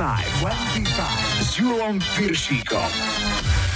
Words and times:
25. 0.00 0.24
25 0.40 1.44
s 1.44 1.58
Julom 1.58 1.98
Piršíkom. 2.16 2.88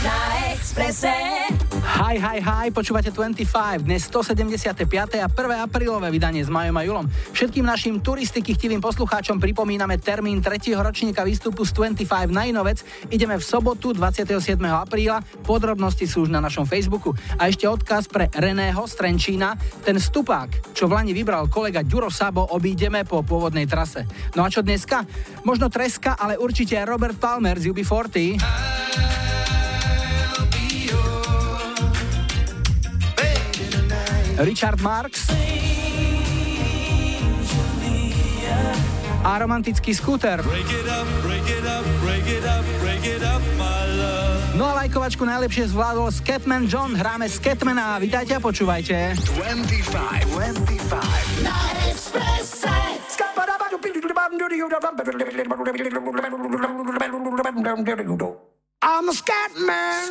Na 0.05 0.53
Expresse. 0.53 1.34
Hi, 1.45 2.17
hi, 2.17 2.41
hi, 2.41 2.73
počúvate 2.73 3.13
25, 3.13 3.85
dnes 3.85 4.09
175. 4.09 4.89
a 5.21 5.29
1. 5.29 5.29
aprílové 5.61 6.09
vydanie 6.09 6.41
s 6.41 6.49
Majom 6.49 6.73
a 6.73 6.83
Julom. 6.89 7.05
Všetkým 7.37 7.69
našim 7.69 8.01
turistiky 8.01 8.57
chtivým 8.57 8.81
poslucháčom 8.81 9.37
pripomíname 9.37 10.01
termín 10.01 10.41
3. 10.41 10.73
ročníka 10.81 11.21
výstupu 11.21 11.69
z 11.69 11.77
25 11.77 12.33
na 12.33 12.49
Inovec. 12.49 12.81
Ideme 13.13 13.37
v 13.37 13.45
sobotu 13.45 13.93
27. 13.93 14.57
apríla, 14.73 15.21
podrobnosti 15.45 16.09
sú 16.09 16.25
už 16.25 16.33
na 16.33 16.41
našom 16.41 16.65
Facebooku. 16.65 17.13
A 17.37 17.53
ešte 17.53 17.69
odkaz 17.69 18.09
pre 18.09 18.33
Reného 18.33 18.81
z 18.89 19.05
Trenčína, 19.05 19.53
ten 19.85 20.01
stupák, 20.01 20.73
čo 20.73 20.89
v 20.89 20.97
Lani 20.97 21.13
vybral 21.13 21.53
kolega 21.53 21.85
Ďuro 21.85 22.09
Sabo, 22.09 22.57
obídeme 22.57 23.05
po 23.05 23.21
pôvodnej 23.21 23.69
trase. 23.69 24.09
No 24.33 24.49
a 24.49 24.49
čo 24.49 24.65
dneska? 24.65 25.05
Možno 25.45 25.69
treska, 25.69 26.17
ale 26.17 26.41
určite 26.41 26.81
Robert 26.89 27.21
Palmer 27.21 27.61
z 27.61 27.69
UB40. 27.69 28.41
Richard 34.39 34.83
Marx 34.83 35.31
a 39.25 39.33
romantický 39.41 39.95
skúter. 39.95 40.43
No 44.55 44.65
a 44.69 44.73
lajkovačku 44.85 45.25
najlepšie 45.25 45.73
zvládol 45.73 46.13
Scatman 46.13 46.69
John. 46.69 46.93
Hráme 46.93 47.31
Scatmana. 47.31 47.97
Vítajte 48.03 48.37
a 48.37 48.41
počúvajte. 48.43 49.17
25, 49.17 50.29
25. 50.29 51.47
Na 51.47 51.57
Expresse. 51.89 52.69
I'm 58.85 59.09
a 59.09 59.13
scat 59.15 59.57
man. 59.65 60.11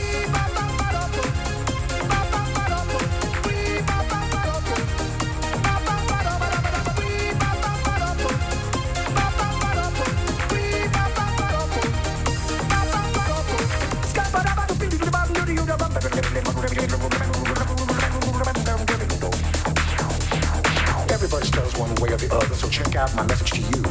way 22.01 22.09
or 22.09 22.17
the 22.17 22.33
other, 22.33 22.55
so 22.55 22.67
check 22.67 22.95
out 22.95 23.13
my 23.15 23.23
message 23.27 23.51
to 23.51 23.61
you. 23.61 23.83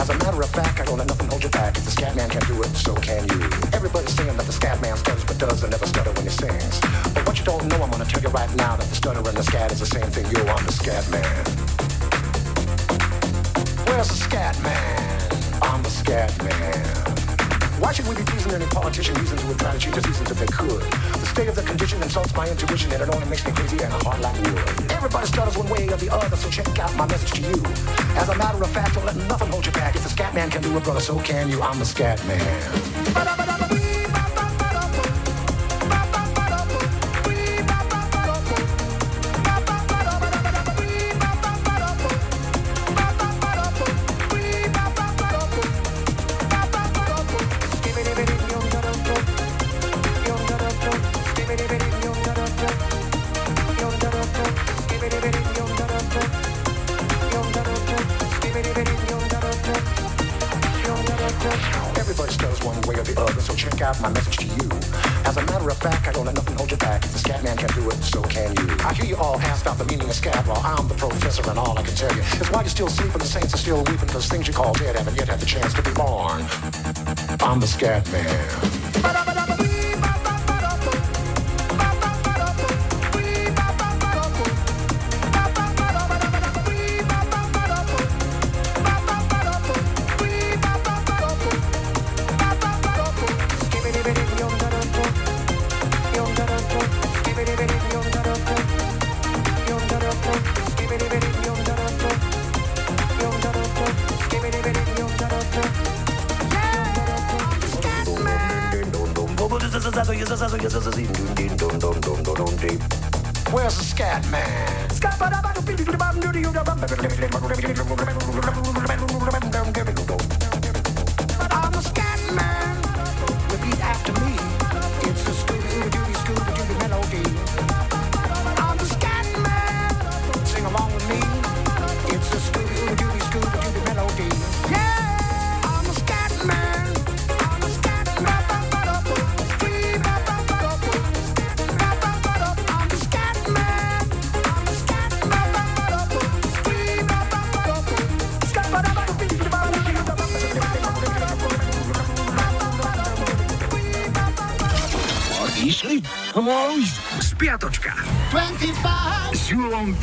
As 0.00 0.08
a 0.08 0.16
matter 0.24 0.40
of 0.40 0.48
fact, 0.48 0.80
I 0.80 0.84
don't 0.84 0.96
let 0.96 1.06
nothing 1.06 1.28
hold 1.28 1.44
you 1.44 1.50
back. 1.50 1.76
If 1.76 1.84
the 1.84 1.90
scat 1.90 2.16
man 2.16 2.30
can 2.30 2.40
do 2.48 2.56
it, 2.62 2.72
so 2.74 2.94
can 2.94 3.28
you. 3.28 3.38
Everybody's 3.76 4.16
saying 4.16 4.34
that 4.36 4.46
the 4.46 4.52
scat 4.52 4.80
man 4.80 4.96
stutters 4.96 5.24
but 5.24 5.38
does 5.38 5.62
and 5.62 5.70
never 5.70 5.84
stutter 5.84 6.10
when 6.12 6.24
he 6.24 6.30
sings. 6.30 6.80
But 7.12 7.26
what 7.26 7.38
you 7.38 7.44
don't 7.44 7.68
know, 7.68 7.82
I'm 7.82 7.90
gonna 7.90 8.06
tell 8.06 8.22
you 8.22 8.30
right 8.30 8.48
now 8.56 8.76
that 8.76 8.88
the 8.88 8.94
stutter 8.94 9.20
and 9.20 9.36
the 9.36 9.42
scat 9.44 9.70
is 9.72 9.80
the 9.80 9.86
same 9.86 10.08
thing. 10.08 10.24
Yo, 10.32 10.40
I'm 10.48 10.64
the 10.64 10.72
scat 10.72 11.04
man. 11.12 11.44
Where's 13.86 14.08
the 14.08 14.16
scat 14.16 14.56
man? 14.62 15.60
I'm 15.60 15.82
the 15.82 15.90
scat 15.90 16.32
man. 16.42 17.10
Why 17.80 17.92
should 17.92 18.08
we 18.08 18.14
be 18.14 18.24
pleasing 18.24 18.52
any 18.52 18.66
politician 18.66 19.14
reasons 19.16 19.42
who 19.42 19.48
would 19.48 19.58
try 19.58 19.72
to 19.72 19.78
cheat 19.78 19.94
the 19.94 20.02
seasons 20.02 20.30
if 20.30 20.38
they 20.38 20.46
could? 20.46 20.84
The 21.20 21.26
state 21.26 21.48
of 21.48 21.54
the 21.54 21.62
condition 21.62 22.02
insults 22.02 22.34
my 22.34 22.48
intuition 22.48 22.90
and 22.92 23.02
it 23.02 23.14
only 23.14 23.26
makes 23.28 23.44
me 23.44 23.52
crazy 23.52 23.76
and 23.82 23.92
a 23.92 24.04
heart 24.04 24.20
like 24.20 24.34
wood. 24.42 24.90
Everybody 24.90 25.26
stutters 25.26 25.56
one 25.56 25.68
way 25.68 25.86
or 25.88 25.96
the 25.96 26.08
other, 26.10 26.34
so 26.34 26.48
check 26.48 26.66
out 26.78 26.94
my 26.96 27.06
message 27.06 27.32
to 27.32 27.42
you. 27.42 27.62
As 28.16 28.28
a 28.30 28.36
matter 28.36 28.62
of 28.62 28.70
fact, 28.70 28.94
don't 28.94 29.04
let 29.04 29.16
nothing 29.28 29.48
hold 29.48 29.66
you 29.66 29.72
back. 29.72 29.94
If 29.94 30.02
the 30.02 30.08
scat 30.08 30.34
man 30.34 30.50
can 30.50 30.62
do 30.62 30.74
it, 30.76 30.82
brother, 30.82 31.00
so 31.00 31.18
can 31.20 31.50
you. 31.50 31.60
I'm 31.62 31.78
the 31.78 31.84
scat 31.84 32.24
man. 32.26 33.89
Because 74.10 74.26
things 74.26 74.48
you 74.48 74.52
call 74.52 74.72
dead 74.72 74.96
haven't 74.96 75.14
yet 75.14 75.28
had 75.28 75.38
the 75.38 75.46
chance 75.46 75.72
to 75.72 75.82
be 75.82 75.92
born. 75.92 76.44
I'm 77.40 77.60
the 77.60 77.66
scat 77.66 78.10
man. 78.10 78.79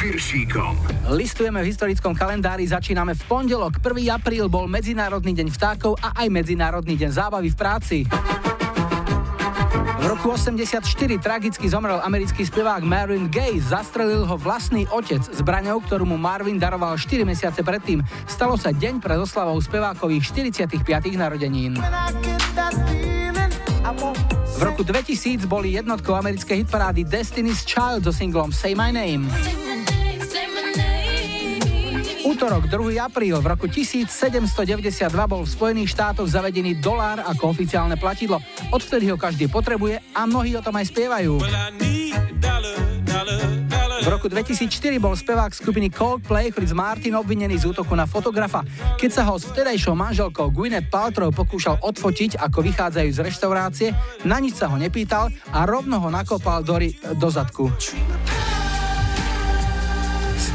Piršíkom. 0.07 1.03
Listujeme 1.19 1.59
v 1.59 1.67
historickom 1.67 2.15
kalendári, 2.15 2.63
začíname 2.63 3.11
v 3.11 3.23
pondelok. 3.27 3.83
1. 3.83 4.07
apríl 4.07 4.47
bol 4.47 4.63
Medzinárodný 4.63 5.35
deň 5.35 5.51
vtákov 5.51 5.99
a 5.99 6.15
aj 6.23 6.31
Medzinárodný 6.31 6.95
deň 6.95 7.11
zábavy 7.11 7.51
v 7.51 7.57
práci. 7.59 7.97
V 9.99 10.05
roku 10.07 10.31
84 10.31 10.79
tragicky 11.19 11.67
zomrel 11.67 11.99
americký 11.99 12.47
spevák 12.47 12.87
Marvin 12.87 13.27
Gaye. 13.27 13.59
Zastrelil 13.59 14.23
ho 14.23 14.39
vlastný 14.39 14.87
otec 14.95 15.19
zbraňou, 15.27 15.83
ktorú 15.83 16.07
mu 16.07 16.15
Marvin 16.15 16.55
daroval 16.55 16.95
4 16.95 17.27
mesiace 17.27 17.59
predtým. 17.59 17.99
Stalo 18.31 18.55
sa 18.55 18.71
deň 18.71 19.03
pred 19.03 19.19
oslavou 19.19 19.59
spevákových 19.59 20.23
45. 20.31 20.87
narodenín. 21.19 21.75
V 24.55 24.61
roku 24.63 24.87
2000 24.87 25.43
boli 25.51 25.75
jednotkou 25.75 26.15
americkej 26.15 26.63
hitparády 26.63 27.03
Destiny's 27.03 27.67
Child 27.67 28.07
so 28.07 28.15
singlom 28.15 28.55
Say 28.55 28.71
My 28.71 28.95
Name. 28.95 29.66
Útorok, 32.47 32.71
2. 32.71 33.03
apríl, 33.03 33.35
v 33.43 33.47
roku 33.51 33.67
1792 33.67 34.47
bol 35.27 35.43
v 35.43 35.51
Spojených 35.51 35.91
štátoch 35.91 36.31
zavedený 36.31 36.79
dolár 36.79 37.19
ako 37.19 37.51
oficiálne 37.51 37.99
platidlo. 37.99 38.39
Odvtedy 38.71 39.11
ho 39.11 39.19
každý 39.19 39.51
potrebuje 39.51 39.99
a 40.15 40.23
mnohí 40.23 40.55
o 40.55 40.63
tom 40.63 40.79
aj 40.79 40.87
spievajú. 40.87 41.43
V 43.99 44.07
roku 44.07 44.31
2004 44.31 44.79
bol 44.95 45.11
spevák 45.19 45.51
skupiny 45.51 45.91
Coldplay 45.91 46.47
Chris 46.55 46.71
Martin 46.71 47.19
obvinený 47.19 47.67
z 47.67 47.75
útoku 47.75 47.91
na 47.99 48.07
fotografa. 48.07 48.63
Keď 48.95 49.11
sa 49.11 49.27
ho 49.27 49.35
s 49.35 49.43
vtedajšou 49.51 49.91
manželkou 49.99 50.47
Gwyneth 50.47 50.87
Paltrow 50.87 51.35
pokúšal 51.35 51.83
odfotiť, 51.83 52.39
ako 52.39 52.63
vychádzajú 52.63 53.09
z 53.11 53.19
reštaurácie, 53.27 53.87
na 54.23 54.39
nič 54.39 54.55
sa 54.55 54.71
ho 54.71 54.79
nepýtal 54.79 55.27
a 55.51 55.67
rovno 55.67 55.99
ho 55.99 56.07
nakopal 56.07 56.63
do, 56.63 56.79
do 57.11 57.27
zadku 57.27 57.67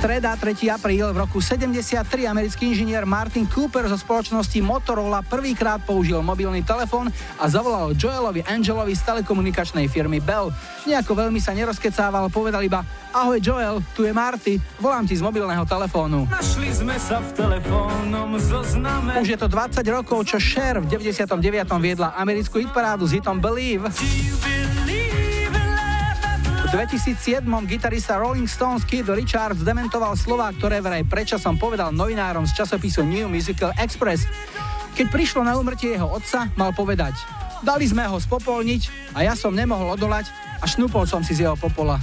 streda, 0.02 0.34
3. 0.34 0.66
apríl, 0.66 1.06
v 1.14 1.18
roku 1.22 1.38
73 1.38 2.02
americký 2.26 2.74
inžinier 2.74 3.06
Martin 3.06 3.46
Cooper 3.46 3.86
zo 3.86 3.94
spoločnosti 3.94 4.58
Motorola 4.58 5.22
prvýkrát 5.22 5.78
použil 5.78 6.18
mobilný 6.26 6.66
telefón 6.66 7.06
a 7.38 7.46
zavolal 7.46 7.94
Joelovi 7.94 8.42
Angelovi 8.42 8.98
z 8.98 9.02
telekomunikačnej 9.06 9.86
firmy 9.86 10.18
Bell. 10.18 10.50
Nejako 10.90 11.14
veľmi 11.14 11.38
sa 11.38 11.54
nerozkecával, 11.54 12.34
povedal 12.34 12.66
iba 12.66 12.82
Ahoj 13.14 13.38
Joel, 13.38 13.78
tu 13.94 14.02
je 14.02 14.10
Marty, 14.10 14.58
volám 14.82 15.06
ti 15.06 15.14
z 15.14 15.22
mobilného 15.22 15.62
telefónu. 15.70 16.26
Našli 16.26 16.74
sme 16.74 16.98
sa 16.98 17.22
v 17.22 17.38
telefónnom 17.38 18.42
zozname. 18.42 19.22
Už 19.22 19.30
je 19.30 19.38
to 19.38 19.46
20 19.46 19.86
rokov, 19.86 20.26
čo 20.26 20.42
Cher 20.42 20.82
v 20.82 20.90
99. 20.98 21.30
viedla 21.78 22.10
americkú 22.18 22.58
hitparádu 22.58 23.06
s 23.06 23.14
hitom 23.14 23.38
Believe. 23.38 23.86
2007 26.72 27.44
gitarista 27.68 28.16
Rolling 28.16 28.48
Stones 28.48 28.88
Keith 28.88 29.04
Richards 29.12 29.60
dementoval 29.60 30.16
slova, 30.16 30.48
ktoré 30.56 30.80
vraj 30.80 31.04
predčasom 31.04 31.60
povedal 31.60 31.92
novinárom 31.92 32.48
z 32.48 32.64
časopisu 32.64 33.04
New 33.04 33.28
Musical 33.28 33.76
Express. 33.76 34.24
Keď 34.96 35.12
prišlo 35.12 35.44
na 35.44 35.52
umrtie 35.60 35.92
jeho 35.92 36.08
otca, 36.08 36.48
mal 36.56 36.72
povedať 36.72 37.12
Dali 37.60 37.84
sme 37.84 38.08
ho 38.08 38.16
spopolniť 38.16 39.12
a 39.12 39.20
ja 39.20 39.36
som 39.36 39.52
nemohol 39.52 40.00
odolať 40.00 40.32
a 40.32 40.64
šnúpol 40.64 41.04
som 41.04 41.20
si 41.20 41.36
z 41.36 41.44
jeho 41.44 41.60
popola. 41.60 42.00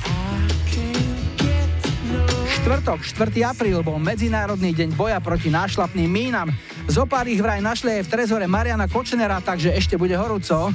Štvrtok, 2.62 3.02
4. 3.02 3.50
apríl 3.50 3.82
bol 3.82 3.98
Medzinárodný 3.98 4.78
deň 4.78 4.94
boja 4.94 5.18
proti 5.18 5.50
nášlapným 5.50 6.06
mínam. 6.06 6.54
Zopár 6.86 7.26
ich 7.26 7.42
vraj 7.42 7.58
našli 7.58 7.98
aj 7.98 8.06
v 8.06 8.12
trezore 8.14 8.46
Mariana 8.46 8.86
Kočnera, 8.86 9.42
takže 9.42 9.74
ešte 9.74 9.98
bude 9.98 10.14
horúco. 10.14 10.70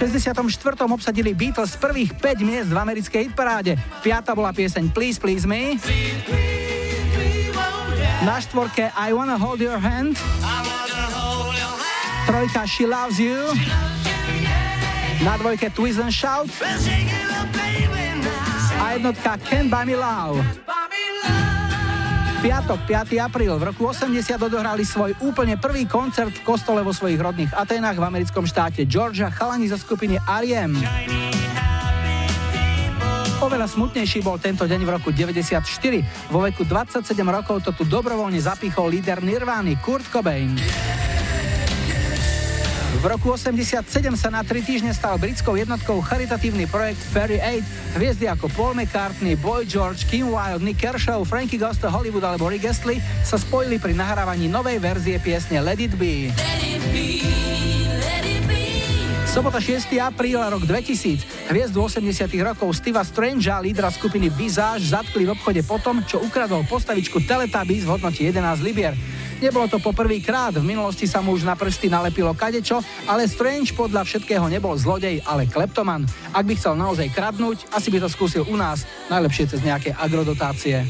64. 0.00 0.80
obsadili 0.88 1.36
Beatles 1.36 1.76
prvých 1.76 2.16
5 2.16 2.40
miest 2.40 2.72
v 2.72 2.78
americkej 2.80 3.28
hitparáde. 3.28 3.76
Piata 4.00 4.32
bola 4.32 4.48
pieseň 4.48 4.88
Please 4.96 5.20
Please 5.20 5.44
Me. 5.44 5.76
Na 8.24 8.40
štvorke 8.40 8.88
I 8.96 9.12
Wanna 9.12 9.36
Hold 9.36 9.60
Your 9.60 9.76
Hand. 9.76 10.16
Trojka 12.24 12.64
She 12.64 12.88
Loves 12.88 13.20
You. 13.20 13.52
Na 15.20 15.36
dvojke 15.36 15.68
Twist 15.68 16.00
and 16.00 16.16
Shout. 16.16 16.48
A 18.80 18.96
jednotka 18.96 19.36
Can't 19.44 19.68
Buy 19.68 19.84
Me 19.84 19.96
Love 20.00 20.40
piatok, 22.40 22.80
5. 22.88 23.20
apríl, 23.20 23.52
v 23.60 23.68
roku 23.68 23.84
80 23.92 24.16
odohrali 24.40 24.80
svoj 24.80 25.12
úplne 25.20 25.60
prvý 25.60 25.84
koncert 25.84 26.32
v 26.32 26.40
kostole 26.40 26.80
vo 26.80 26.88
svojich 26.88 27.20
rodných 27.20 27.52
Atenách 27.52 28.00
v 28.00 28.04
americkom 28.08 28.48
štáte 28.48 28.88
Georgia 28.88 29.28
chalani 29.28 29.68
zo 29.68 29.76
skupiny 29.76 30.16
R.E.M. 30.24 30.72
Oveľa 33.44 33.68
smutnejší 33.68 34.24
bol 34.24 34.40
tento 34.40 34.64
deň 34.64 34.80
v 34.80 34.90
roku 34.90 35.12
94. 35.12 35.60
Vo 36.32 36.40
veku 36.40 36.64
27 36.64 37.04
rokov 37.28 37.60
to 37.60 37.76
tu 37.76 37.84
dobrovoľne 37.84 38.40
zapichol 38.40 38.88
líder 38.88 39.20
Nirvány 39.20 39.76
Kurt 39.84 40.08
Cobain. 40.08 40.56
V 43.00 43.08
roku 43.08 43.32
87 43.32 43.88
sa 44.12 44.28
na 44.28 44.44
tri 44.44 44.60
týždne 44.60 44.92
stal 44.92 45.16
britskou 45.16 45.56
jednotkou 45.56 46.04
charitatívny 46.04 46.68
projekt 46.68 47.00
Ferry 47.00 47.40
Aid. 47.40 47.64
Hviezdy 47.96 48.28
ako 48.28 48.52
Paul 48.52 48.76
McCartney, 48.76 49.40
Boy 49.40 49.64
George, 49.64 50.04
Kim 50.04 50.28
Wilde, 50.28 50.60
Nick 50.60 50.84
Kershaw, 50.84 51.24
Frankie 51.24 51.56
Goes 51.56 51.80
to 51.80 51.88
Hollywood 51.88 52.28
alebo 52.28 52.52
Rick 52.52 52.68
Astley 52.68 53.00
sa 53.24 53.40
spojili 53.40 53.80
pri 53.80 53.96
nahrávaní 53.96 54.52
novej 54.52 54.84
verzie 54.84 55.16
piesne 55.16 55.64
Let 55.64 55.80
It 55.80 55.96
Be. 55.96 56.28
Sobota 59.24 59.64
6. 59.64 59.96
apríl 59.96 60.36
rok 60.36 60.68
2000. 60.68 61.48
Hviezdu 61.48 61.80
80 61.80 62.04
rokov 62.44 62.68
Steva 62.76 63.00
Strangea, 63.00 63.64
lídra 63.64 63.88
skupiny 63.88 64.28
Visage, 64.28 64.92
zatkli 64.92 65.24
v 65.24 65.32
obchode 65.32 65.64
potom, 65.64 66.04
čo 66.04 66.20
ukradol 66.20 66.68
postavičku 66.68 67.24
Teletubbies 67.24 67.88
v 67.88 67.96
hodnote 67.96 68.20
11 68.20 68.60
libier. 68.60 68.92
Nebolo 69.40 69.72
to 69.72 69.80
poprvýkrát, 69.80 70.52
v 70.60 70.68
minulosti 70.68 71.08
sa 71.08 71.24
mu 71.24 71.32
už 71.32 71.48
na 71.48 71.56
prsty 71.56 71.88
nalepilo 71.88 72.36
kadečo, 72.36 72.84
ale 73.08 73.24
Strange 73.24 73.72
podľa 73.72 74.04
všetkého 74.04 74.44
nebol 74.52 74.76
zlodej, 74.76 75.24
ale 75.24 75.48
kleptoman. 75.48 76.04
Ak 76.36 76.44
by 76.44 76.52
chcel 76.60 76.76
naozaj 76.76 77.08
kradnúť, 77.08 77.72
asi 77.72 77.88
by 77.88 78.04
to 78.04 78.08
skúsil 78.12 78.44
u 78.44 78.56
nás, 78.60 78.84
najlepšie 79.08 79.48
cez 79.48 79.64
nejaké 79.64 79.96
agrodotácie. 79.96 80.84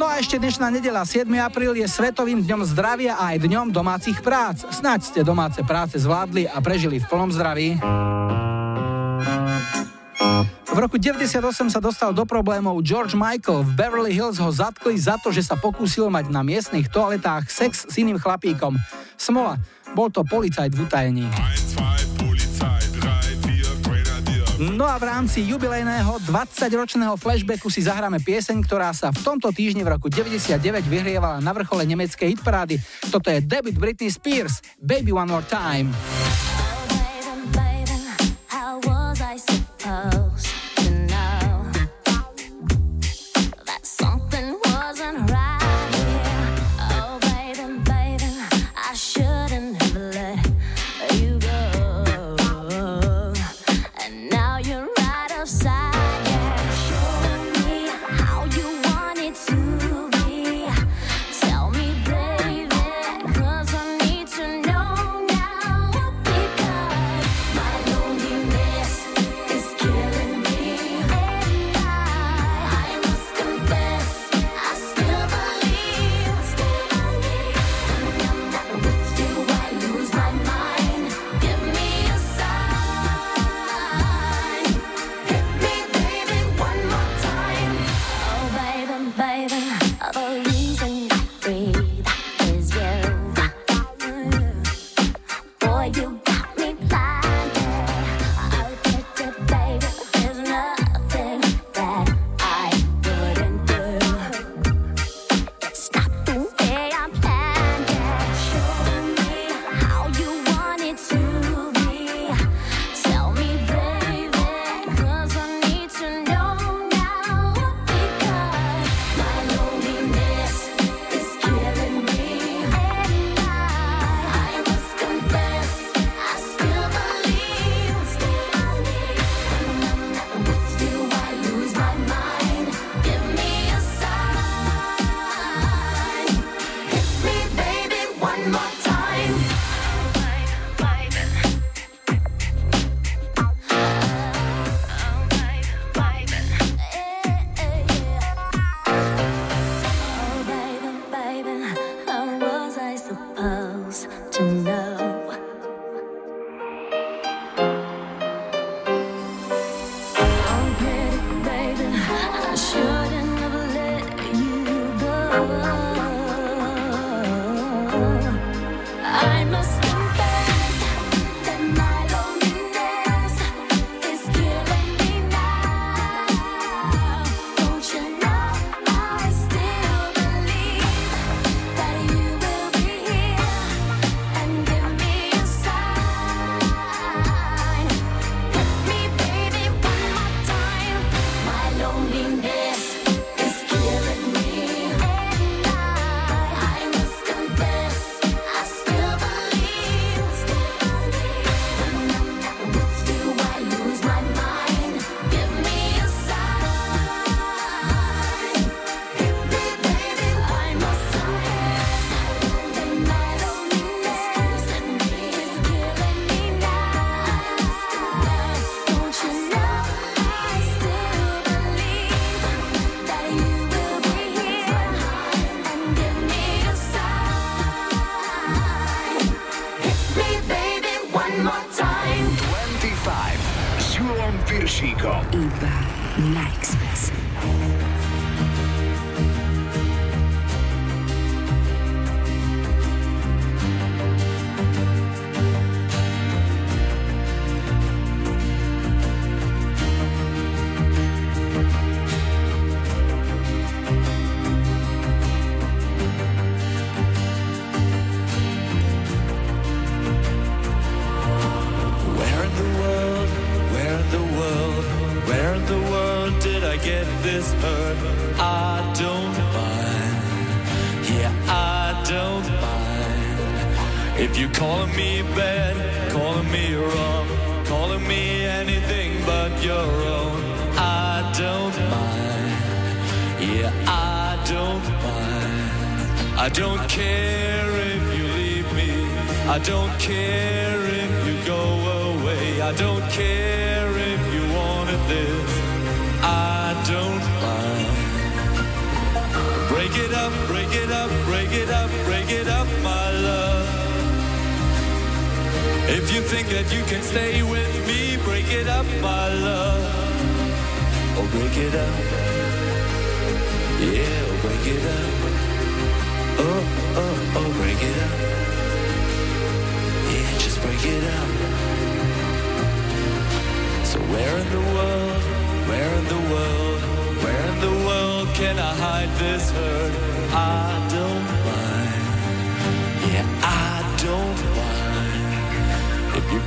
No 0.00 0.04
a 0.08 0.16
ešte 0.16 0.40
dnešná 0.40 0.72
nedela, 0.72 1.04
7. 1.04 1.28
apríl, 1.44 1.76
je 1.76 1.84
Svetovým 1.84 2.40
dňom 2.40 2.64
zdravia 2.64 3.20
a 3.20 3.36
aj 3.36 3.44
dňom 3.44 3.68
domácich 3.68 4.24
prác. 4.24 4.64
Snaď 4.72 5.00
ste 5.04 5.20
domáce 5.20 5.60
práce 5.60 6.00
zvládli 6.00 6.48
a 6.48 6.56
prežili 6.64 6.96
v 6.96 7.08
plnom 7.08 7.28
zdraví. 7.28 7.76
V 10.70 10.78
roku 10.78 11.00
98 11.00 11.72
sa 11.72 11.80
dostal 11.80 12.12
do 12.12 12.28
problémov 12.28 12.84
George 12.84 13.16
Michael. 13.16 13.64
V 13.64 13.70
Beverly 13.72 14.12
Hills 14.12 14.36
ho 14.36 14.52
zatkli 14.52 14.94
za 15.00 15.16
to, 15.16 15.32
že 15.32 15.42
sa 15.42 15.56
pokúsil 15.56 16.12
mať 16.12 16.28
na 16.28 16.44
miestnych 16.44 16.92
toaletách 16.92 17.48
sex 17.48 17.88
s 17.88 17.94
iným 17.96 18.20
chlapíkom. 18.20 18.76
Smola, 19.16 19.56
bol 19.96 20.12
to 20.12 20.22
policajt 20.22 20.76
v 20.76 20.80
utajení. 20.84 21.26
No 24.60 24.84
a 24.84 25.00
v 25.00 25.08
rámci 25.08 25.40
jubilejného 25.48 26.20
20-ročného 26.28 27.16
flashbacku 27.16 27.72
si 27.72 27.80
zahráme 27.80 28.20
pieseň, 28.20 28.60
ktorá 28.60 28.92
sa 28.92 29.08
v 29.08 29.24
tomto 29.24 29.48
týždni 29.48 29.80
v 29.80 29.96
roku 29.96 30.12
99 30.12 30.60
vyhrievala 30.84 31.40
na 31.40 31.52
vrchole 31.56 31.88
nemeckej 31.88 32.36
hitparády. 32.36 32.76
Toto 33.08 33.32
je 33.32 33.40
David 33.40 33.80
Britney 33.80 34.12
Spears, 34.12 34.60
Baby 34.76 35.16
One 35.16 35.32
More 35.32 35.48
Time. 35.48 35.88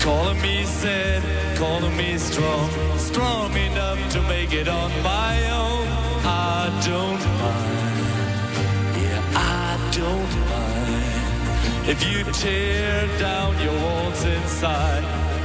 Calling 0.03 0.41
me 0.41 0.65
sad, 0.65 1.23
calling 1.57 1.95
me 1.95 2.17
strong, 2.17 2.69
strong 2.97 3.55
enough 3.55 3.97
to 4.11 4.21
make 4.23 4.51
it 4.51 4.67
on 4.67 4.91
my 5.01 5.33
own, 5.49 5.87
I 6.25 6.67
don't 6.83 7.23
mind. 7.41 7.97
Yeah, 9.01 9.23
I 9.33 9.79
don't 9.99 10.33
mind. 10.51 11.89
If 11.89 11.99
you 12.03 12.23
tear 12.33 13.07
down 13.17 13.57
your 13.63 13.77
walls 13.81 14.21
inside, 14.25 15.03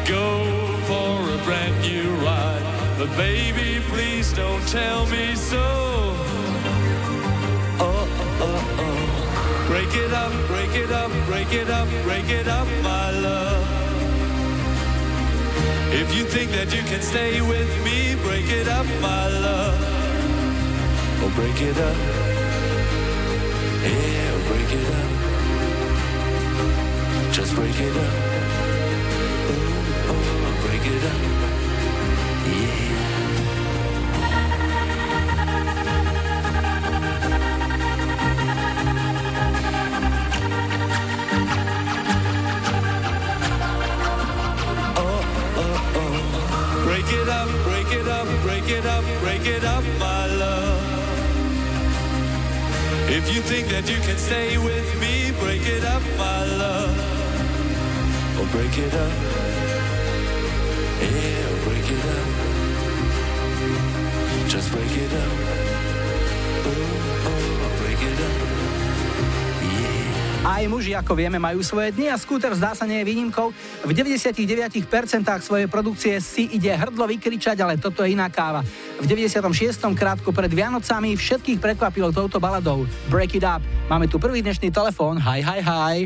go 0.09 0.27
for 0.89 1.13
a 1.37 1.39
brand 1.45 1.81
new 1.83 2.11
ride. 2.27 2.65
But 2.99 3.17
baby, 3.17 3.81
please 3.91 4.33
don't 4.33 4.67
tell 4.67 5.07
me 5.07 5.37
so. 5.37 5.67
Oh, 7.87 8.05
oh, 8.47 8.77
oh. 8.85 9.67
Break 9.69 9.95
it 9.95 10.13
up, 10.13 10.33
break 10.49 10.75
it 10.75 10.91
up, 10.91 11.13
break 11.27 11.53
it 11.53 11.71
up, 11.71 11.89
break 12.03 12.29
it 12.29 12.49
up, 12.49 12.67
my 12.83 13.11
love. 13.13 13.78
If 15.91 16.15
you 16.15 16.25
think 16.25 16.51
that 16.51 16.75
you 16.75 16.83
can 16.83 17.01
stay 17.01 17.41
with 17.41 17.69
me, 17.83 18.15
break 18.23 18.47
it 18.51 18.69
up, 18.69 18.85
my 19.01 19.27
love. 19.29 19.81
Oh, 21.23 21.33
break 21.35 21.63
it 21.63 21.79
up. 21.79 21.97
Yeah, 23.83 24.35
oh, 24.35 24.43
break 24.49 24.71
it 24.81 24.87
up. 25.01 25.11
Just 27.33 27.55
break 27.55 27.81
it 27.81 27.97
up. 27.97 28.13
Oh, 29.51 30.13
oh, 30.13 30.67
break 30.67 30.85
it 30.87 31.05
up. 31.05 31.38
It 47.29 47.35
up, 47.35 47.49
break 47.65 47.91
it 47.93 48.09
up, 48.09 48.27
break 48.43 48.69
it 48.71 48.87
up, 48.87 49.05
break 49.21 49.47
it 49.47 49.65
up, 49.65 49.85
my 49.99 50.27
love. 50.27 50.83
If 53.11 53.35
you 53.35 53.43
think 53.43 53.69
that 53.69 53.89
you 53.91 53.99
can 54.01 54.17
stay 54.17 54.57
with 54.57 55.01
me, 55.01 55.33
break 55.39 55.67
it 55.67 55.85
up, 55.85 56.03
my 56.17 56.45
love. 56.63 56.97
Oh, 58.39 58.49
break 58.53 58.79
it 58.79 58.95
up. 58.95 59.13
Yeah, 61.03 61.49
break 61.67 61.91
it 61.97 62.05
up. 62.17 62.29
Just 64.49 64.71
break 64.73 64.97
it 65.05 65.13
up. 65.13 65.33
Oh, 66.65 66.73
oh, 67.31 67.71
break 67.83 68.03
it 68.03 68.21
up. 68.21 68.58
Aj 70.49 70.65
muži, 70.65 70.97
ako 70.97 71.13
vieme, 71.13 71.37
majú 71.37 71.61
svoje 71.61 71.93
dni 71.93 72.09
a 72.09 72.17
skúter 72.17 72.49
zdá 72.57 72.73
sa 72.73 72.89
nie 72.89 73.05
je 73.05 73.13
výnimkou. 73.13 73.53
V 73.85 73.93
99% 73.93 74.81
svojej 75.45 75.69
produkcie 75.69 76.17
si 76.25 76.49
ide 76.49 76.73
hrdlo 76.73 77.05
vykričať, 77.05 77.61
ale 77.61 77.77
toto 77.77 78.01
je 78.01 78.17
iná 78.17 78.33
káva. 78.33 78.65
V 78.97 79.05
96. 79.05 79.45
krátko 79.93 80.33
pred 80.33 80.49
Vianocami 80.49 81.21
všetkých 81.21 81.61
prekvapilo 81.61 82.09
touto 82.17 82.41
baladou 82.41 82.89
Break 83.13 83.37
It 83.37 83.45
Up. 83.45 83.61
Máme 83.93 84.09
tu 84.09 84.17
prvý 84.17 84.41
dnešný 84.41 84.73
telefón. 84.73 85.21
Hi, 85.21 85.45
hi, 85.45 85.61
hi. 85.61 85.97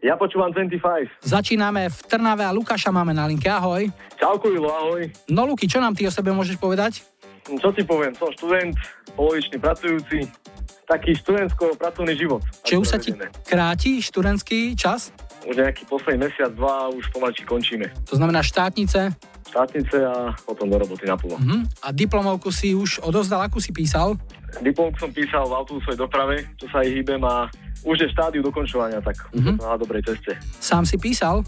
Ja 0.00 0.16
počúvam 0.16 0.56
25. 0.56 1.20
Začíname 1.20 1.92
v 1.92 1.98
Trnave 2.08 2.48
a 2.48 2.50
Lukáša 2.56 2.88
máme 2.88 3.12
na 3.12 3.28
linke. 3.28 3.52
Ahoj. 3.52 3.92
Čauko, 4.16 4.48
Julo, 4.48 4.72
ahoj. 4.72 5.04
No 5.28 5.44
Luky, 5.44 5.68
čo 5.68 5.84
nám 5.84 5.92
ty 5.92 6.08
o 6.08 6.10
sebe 6.10 6.32
môžeš 6.32 6.56
povedať? 6.56 7.04
Čo 7.44 7.68
ti 7.76 7.84
poviem, 7.84 8.16
som 8.16 8.32
študent, 8.32 8.72
polovičný 9.20 9.60
pracujúci, 9.60 10.24
taký 10.86 11.16
študentsko-pracovný 11.18 12.14
život. 12.18 12.42
Či 12.66 12.74
už 12.76 12.86
sa 12.86 12.98
ti 12.98 13.14
kráti 13.46 14.02
študentský 14.02 14.74
čas? 14.76 15.14
Už 15.42 15.58
nejaký 15.58 15.86
posledný 15.90 16.30
mesiac, 16.30 16.54
dva, 16.54 16.90
už 16.92 17.10
pomalčí 17.10 17.42
končíme. 17.42 17.90
To 18.06 18.14
znamená 18.18 18.42
štátnice 18.42 19.14
Štátnice 19.52 20.00
a 20.00 20.32
potom 20.48 20.64
do 20.64 20.80
roboty 20.80 21.04
naplno. 21.04 21.36
mhm. 21.36 21.68
a 21.84 21.92
diplomovku 21.92 22.48
si 22.48 22.72
už 22.72 23.04
odozdal, 23.04 23.44
akú 23.44 23.60
si 23.60 23.68
písal? 23.68 24.16
Diplomku 24.64 24.96
som 24.96 25.12
písal 25.12 25.44
v 25.48 25.52
autobusovej 25.60 25.96
doprave, 25.96 26.36
čo 26.56 26.68
sa 26.72 26.80
aj 26.80 26.88
hýbem 26.88 27.20
a 27.24 27.48
už 27.84 28.04
je 28.04 28.08
štádiu 28.12 28.44
dokončovania, 28.44 29.00
tak 29.00 29.16
mm-hmm. 29.32 29.60
na 29.60 29.76
dobrej 29.80 30.04
ceste. 30.04 30.36
Sám 30.60 30.84
si 30.84 31.00
písal? 31.00 31.40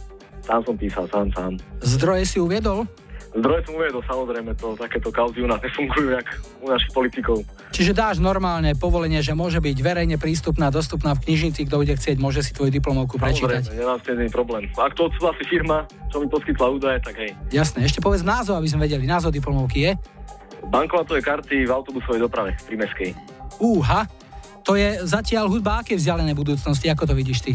Sám 0.45 0.61
som 0.65 0.77
písal, 0.77 1.05
sám, 1.09 1.29
sám. 1.33 1.53
Zdroje 1.81 2.25
si 2.25 2.39
uviedol? 2.41 2.89
Zdroje 3.35 3.67
som 3.67 3.75
uvedol, 3.75 3.99
samozrejme, 4.07 4.55
to 4.55 4.79
takéto 4.79 5.11
kauzy 5.11 5.43
u 5.43 5.51
nás 5.51 5.59
nefungujú, 5.59 6.15
jak 6.15 6.27
u 6.63 6.71
našich 6.71 6.95
politikov. 6.95 7.43
Čiže 7.75 7.91
dáš 7.91 8.23
normálne 8.23 8.79
povolenie, 8.79 9.19
že 9.27 9.35
môže 9.35 9.59
byť 9.59 9.75
verejne 9.83 10.23
prístupná, 10.23 10.71
dostupná 10.71 11.19
v 11.19 11.27
knižnici, 11.27 11.67
kto 11.67 11.83
bude 11.83 11.99
chcieť, 11.99 12.23
môže 12.23 12.47
si 12.47 12.55
tvoju 12.55 12.71
diplomovku 12.71 13.19
prečítať. 13.19 13.67
Samozrejme, 13.67 13.83
nemám 13.83 13.99
s 13.99 14.05
tým 14.07 14.31
problém. 14.31 14.63
Ak 14.79 14.95
to 14.95 15.11
odsúhlasí 15.11 15.43
firma, 15.51 15.83
čo 16.15 16.23
mi 16.23 16.31
poskytla 16.31 16.67
údaje, 16.79 17.03
tak 17.03 17.19
hej. 17.19 17.35
Jasné, 17.51 17.83
ešte 17.83 17.99
povedz 17.99 18.23
názov, 18.23 18.55
aby 18.63 18.71
sme 18.71 18.87
vedeli. 18.87 19.03
Názov 19.03 19.35
diplomovky 19.35 19.91
je? 19.91 19.93
Bankomatové 20.71 21.19
karty 21.19 21.67
v 21.67 21.71
autobusovej 21.75 22.23
doprave, 22.23 22.55
v 22.55 22.63
Primeskej. 22.71 23.11
Úha, 23.59 24.07
to 24.63 24.79
je 24.79 25.03
zatiaľ 25.03 25.51
hudba 25.51 25.83
aké 25.83 25.99
vzdialené 25.99 26.39
budúcnosti, 26.39 26.87
ako 26.87 27.11
to 27.11 27.15
vidíš 27.19 27.51
ty? 27.51 27.53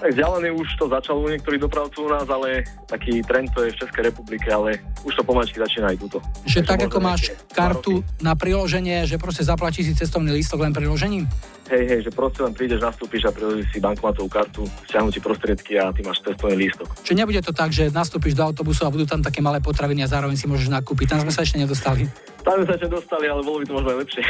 Vzdialený 0.00 0.56
už 0.56 0.68
to 0.80 0.88
začalo 0.88 1.20
u 1.20 1.28
niektorých 1.28 1.60
dopravcov 1.60 2.00
u 2.00 2.10
nás, 2.10 2.24
ale 2.24 2.64
taký 2.88 3.20
trend 3.20 3.52
to 3.52 3.68
je 3.68 3.76
v 3.76 3.80
Českej 3.84 4.02
republike, 4.08 4.48
ale 4.48 4.80
už 5.04 5.12
to 5.12 5.22
pomačky 5.22 5.60
začína 5.60 5.92
aj 5.92 5.96
túto. 6.00 6.18
Že 6.48 6.64
tak 6.64 6.88
ako 6.88 6.98
máš 7.04 7.36
kartu 7.52 8.00
na 8.24 8.32
priloženie, 8.32 9.04
že 9.04 9.20
proste 9.20 9.44
zaplatíš 9.44 9.92
si 9.92 9.94
cestovný 10.00 10.32
lístok 10.32 10.64
len 10.64 10.72
priložením? 10.72 11.28
Hej, 11.70 11.84
hej, 11.86 12.00
že 12.02 12.10
proste 12.10 12.42
len 12.42 12.50
prídeš, 12.50 12.82
nastúpiš 12.82 13.28
a 13.28 13.30
priložíš 13.30 13.70
si 13.70 13.78
bankomatovú 13.78 14.26
kartu, 14.26 14.66
stiahnu 14.90 15.14
ti 15.14 15.22
prostriedky 15.22 15.78
a 15.78 15.94
ty 15.94 16.02
máš 16.02 16.18
cestovný 16.24 16.66
lístok. 16.66 16.88
Čiže 17.06 17.14
nebude 17.14 17.38
to 17.44 17.54
tak, 17.54 17.70
že 17.70 17.94
nastúpiš 17.94 18.34
do 18.34 18.42
autobusu 18.42 18.88
a 18.88 18.90
budú 18.90 19.06
tam 19.06 19.22
také 19.22 19.38
malé 19.38 19.62
potraviny 19.62 20.02
a 20.02 20.10
zároveň 20.10 20.34
si 20.34 20.50
môžeš 20.50 20.66
nakúpiť. 20.66 21.14
Tam 21.14 21.22
sme 21.22 21.30
sa 21.30 21.46
ešte 21.46 21.62
nedostali. 21.62 22.10
Tam 22.42 22.58
sme 22.58 22.66
sa 22.66 22.74
ešte 22.74 22.88
dostali, 22.90 23.30
ale 23.30 23.44
bolo 23.46 23.62
by 23.62 23.64
to 23.68 23.74
možno 23.76 23.88
aj 23.94 23.98
lepšie. 24.02 24.22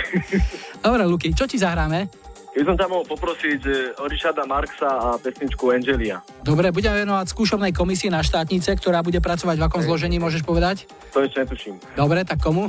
Dobre, 0.85 1.03
Luky, 1.09 1.33
čo 1.33 1.49
ti 1.49 1.57
zahráme? 1.57 2.13
By 2.61 2.65
som 2.69 2.77
ťa 2.77 2.87
mohol 2.93 3.09
poprosiť 3.09 3.61
e, 3.65 3.73
o 3.97 4.05
Richarda 4.05 4.45
Marksa 4.45 4.89
a 4.89 5.09
pesničku 5.17 5.73
Angelia. 5.73 6.21
Dobre, 6.45 6.69
budeme 6.69 7.09
venovať 7.09 7.33
skúšobnej 7.33 7.73
komisii 7.73 8.13
na 8.13 8.21
štátnice, 8.21 8.77
ktorá 8.77 9.01
bude 9.01 9.17
pracovať 9.25 9.57
v 9.57 9.65
akom 9.65 9.81
zložení, 9.81 10.21
môžeš 10.21 10.45
povedať? 10.45 10.85
To 11.17 11.25
ešte 11.25 11.41
netuším. 11.41 11.81
Dobre, 11.97 12.21
tak 12.29 12.45
komu? 12.45 12.69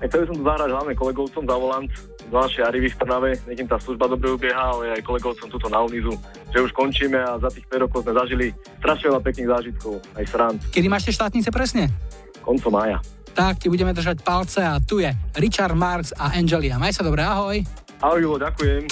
Chcel 0.00 0.24
by 0.24 0.26
som 0.32 0.36
tu 0.40 0.44
zahrať 0.48 0.70
hlavne 0.72 0.94
kolegovcom 0.96 1.44
za 1.44 1.56
volant, 1.60 1.92
z 2.28 2.32
našej 2.32 2.62
Arivy 2.64 2.88
v 2.92 2.96
Trnave, 2.96 3.30
nech 3.48 3.68
tá 3.68 3.76
služba 3.80 4.04
dobre 4.08 4.32
ubieha, 4.32 4.64
ale 4.76 4.96
aj 4.96 5.02
kolegovcom 5.04 5.48
tuto 5.48 5.68
na 5.68 5.80
Unizu, 5.84 6.12
že 6.52 6.60
už 6.60 6.72
končíme 6.76 7.16
a 7.16 7.40
za 7.40 7.48
tých 7.52 7.64
5 7.68 7.84
rokov 7.88 8.04
sme 8.04 8.12
zažili 8.16 8.46
strašne 8.80 9.06
veľa 9.12 9.22
pekných 9.24 9.48
zážitkov, 9.48 9.92
aj 10.16 10.24
srand. 10.28 10.60
Kedy 10.72 10.86
máš 10.88 11.08
tie 11.08 11.16
štátnice 11.16 11.48
presne? 11.48 11.88
Koncom 12.44 12.72
mája. 12.72 13.00
Tak, 13.32 13.60
ti 13.60 13.72
budeme 13.72 13.96
držať 13.96 14.20
palce 14.20 14.60
a 14.60 14.76
tu 14.80 15.00
je 15.00 15.08
Richard 15.40 15.74
Marks 15.74 16.12
a 16.16 16.36
Angelia. 16.36 16.76
Maj 16.76 17.00
sa 17.00 17.02
dobre, 17.02 17.24
ahoj. 17.24 17.87
Ahoj, 17.98 18.22
Julo, 18.22 18.38
ďakujem. 18.38 18.86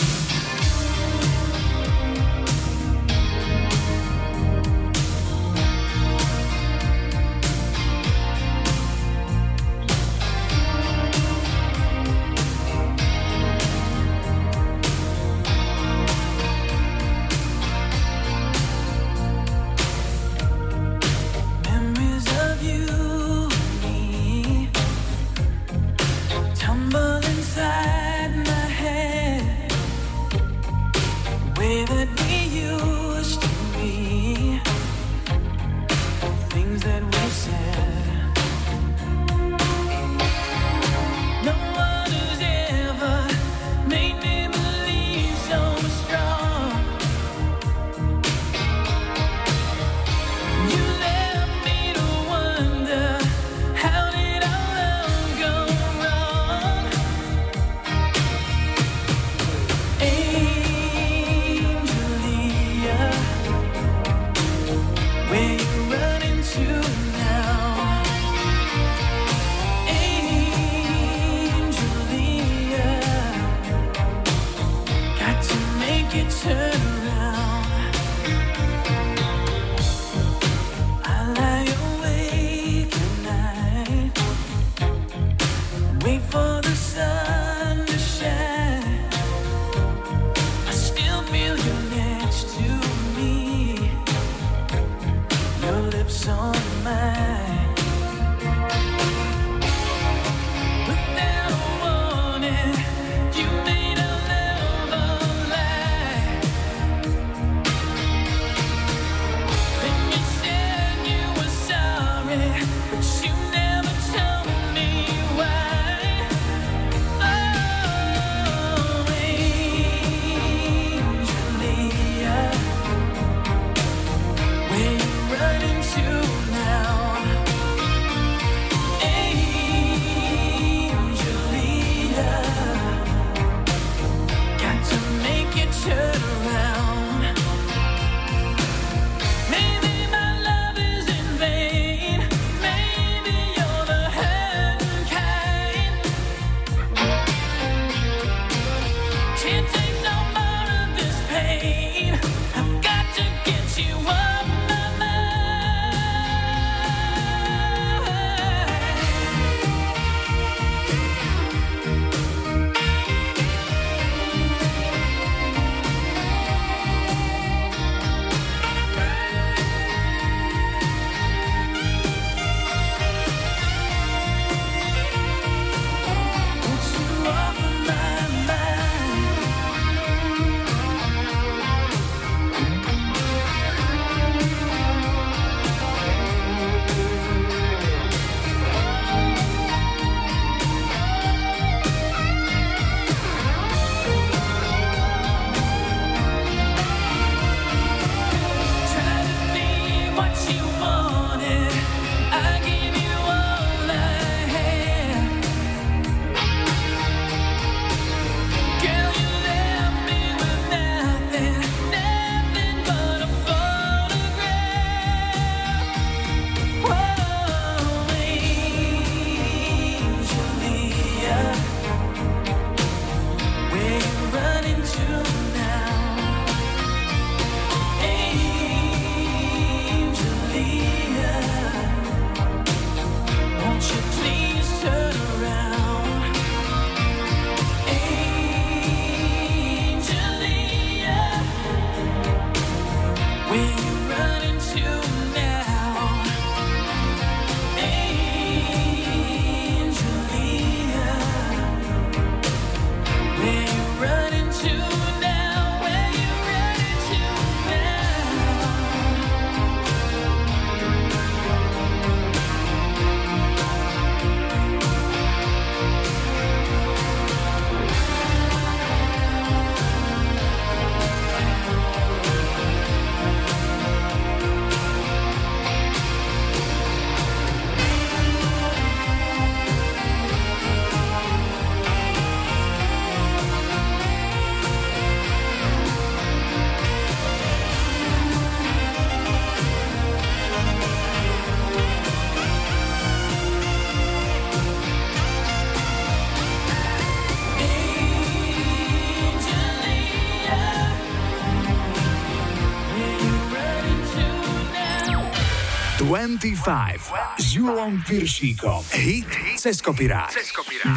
25 306.27 307.39
s 307.39 307.55
Julom 307.55 308.03
Piršíkom. 308.03 308.83
Hit 308.99 309.31
cez 309.63 309.79
kopirák. 309.79 310.35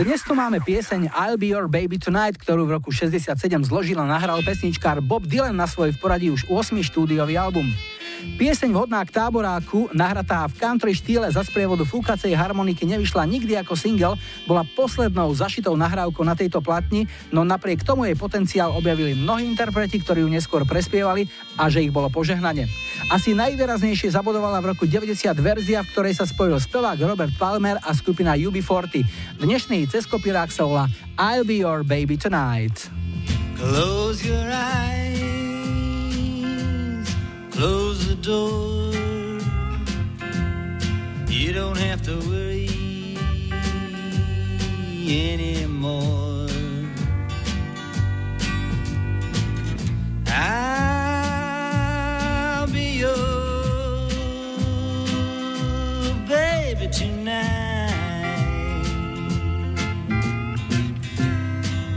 Dnes 0.01 0.25
tu 0.25 0.33
máme 0.33 0.57
pieseň 0.57 1.13
I'll 1.13 1.37
Be 1.37 1.53
Your 1.53 1.69
Baby 1.69 2.01
Tonight, 2.01 2.41
ktorú 2.41 2.65
v 2.65 2.81
roku 2.81 2.89
67 2.89 3.37
zložil 3.61 4.01
a 4.01 4.09
nahral 4.09 4.41
pesničkár 4.41 5.05
Bob 5.05 5.29
Dylan 5.29 5.53
na 5.53 5.69
svoj 5.69 5.93
v 5.93 6.01
poradí 6.01 6.27
už 6.33 6.49
8. 6.49 6.81
štúdiový 6.81 7.37
album. 7.37 7.69
Pieseň 8.41 8.73
vhodná 8.73 9.05
k 9.05 9.15
táboráku, 9.15 9.93
nahratá 9.93 10.49
v 10.49 10.57
country 10.57 10.97
štýle 10.97 11.29
za 11.29 11.45
sprievodu 11.45 11.85
fúkacej 11.85 12.33
harmoniky 12.33 12.89
nevyšla 12.89 13.29
nikdy 13.29 13.53
ako 13.61 13.77
single, 13.77 14.17
bola 14.49 14.65
poslednou 14.73 15.29
zašitou 15.37 15.77
nahrávkou 15.77 16.25
na 16.25 16.33
tejto 16.33 16.57
platni, 16.59 17.05
no 17.29 17.45
napriek 17.45 17.85
tomu 17.85 18.09
jej 18.09 18.17
potenciál 18.17 18.73
objavili 18.73 19.13
mnohí 19.13 19.45
interpreti, 19.45 20.01
ktorí 20.01 20.25
ju 20.25 20.29
neskôr 20.33 20.65
prespievali 20.65 21.29
a 21.53 21.69
že 21.69 21.85
ich 21.85 21.93
bolo 21.93 22.09
požehnanie. 22.09 22.65
Asi 23.09 23.33
najvýraznejšie 23.33 24.13
zabodovala 24.13 24.61
v 24.61 24.69
roku 24.71 24.85
90 24.85 25.17
verzia, 25.41 25.81
v 25.81 25.89
ktorej 25.89 26.13
sa 26.13 26.29
spojil 26.29 26.61
spevák 26.61 27.01
Robert 27.01 27.33
Palmer 27.41 27.81
a 27.81 27.91
skupina 27.97 28.37
UB40. 28.37 29.01
Dnešný 29.41 29.89
cez 29.89 30.05
kopírák 30.05 30.53
sa 30.53 30.63
volá 30.69 30.85
I'll 31.17 31.41
be 31.41 31.65
your 31.65 31.81
baby 31.81 32.15
tonight. 32.15 32.87
Close 33.57 34.21
your 34.21 34.45
eyes 34.45 34.89
close 37.59 38.07
the 38.07 38.15
door. 38.15 38.93
You 41.27 41.51
don't 41.51 41.77
have 41.77 42.01
to 42.03 42.15
worry 42.29 42.69
anymore. 45.09 46.47
I'll 50.27 50.88
baby 56.79 56.91
tonight. 56.91 57.89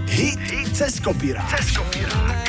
Hit, 0.08 0.38
hit 0.50 0.74
cez 0.74 1.00
kopírák. 1.00 1.48
Cez 1.48 1.76
kopírák. 1.76 2.41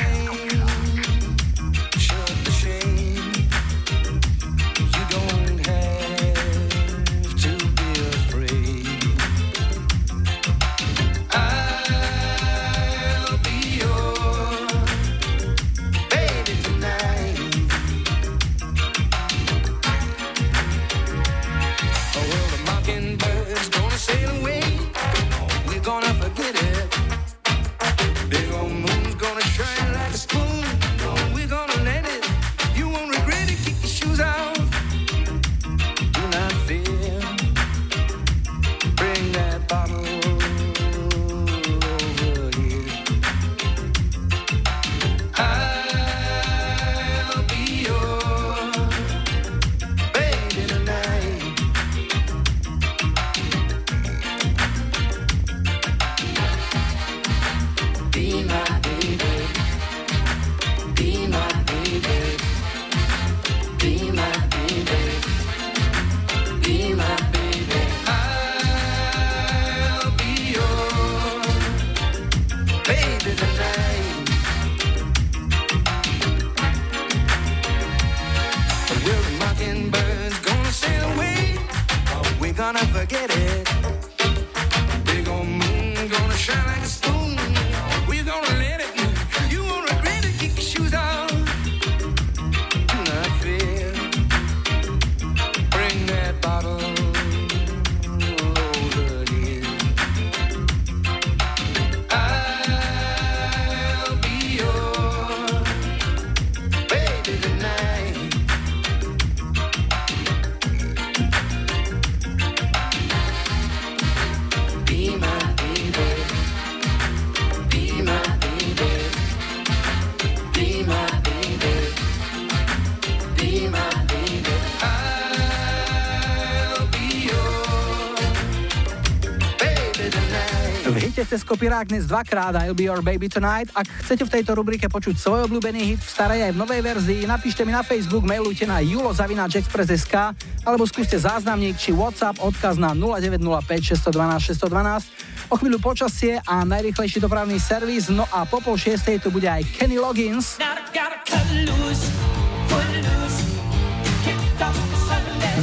Cez 131.64 131.72
kopirák 131.72 131.88
dnes 131.88 132.06
dvakrát 132.12 132.56
I'll 132.60 132.76
be 132.76 132.84
your 132.84 133.00
baby 133.00 133.32
tonight. 133.32 133.72
Ak 133.72 133.88
chcete 134.04 134.28
v 134.28 134.32
tejto 134.36 134.52
rubrike 134.52 134.92
počuť 134.92 135.16
svoj 135.16 135.48
obľúbený 135.48 135.96
hit 135.96 136.02
v 136.04 136.12
starej 136.12 136.44
aj 136.44 136.52
v 136.52 136.60
novej 136.60 136.82
verzii, 136.84 137.22
napíšte 137.24 137.64
mi 137.64 137.72
na 137.72 137.80
Facebook, 137.80 138.28
mailujte 138.28 138.68
na 138.68 138.84
julo.express.sk 138.84 140.36
alebo 140.68 140.84
skúste 140.84 141.16
záznamník 141.16 141.80
či 141.80 141.96
WhatsApp, 141.96 142.36
odkaz 142.44 142.76
na 142.76 142.92
0905 142.92 143.96
612 143.96 144.60
612. 144.60 145.08
O 145.48 145.56
chvíľu 145.56 145.80
počasie 145.80 146.44
a 146.44 146.68
najrychlejší 146.68 147.24
dopravný 147.24 147.56
servis, 147.64 148.12
no 148.12 148.28
a 148.28 148.44
po 148.44 148.60
pol 148.60 148.76
šiestej 148.76 149.24
tu 149.24 149.32
bude 149.32 149.48
aj 149.48 149.64
Kenny 149.80 149.96
Loggins. 149.96 150.60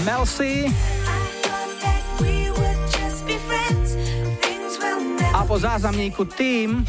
Mel 0.08 0.24
po 5.50 5.58
záznamníku 5.58 6.24
tým 6.38 6.86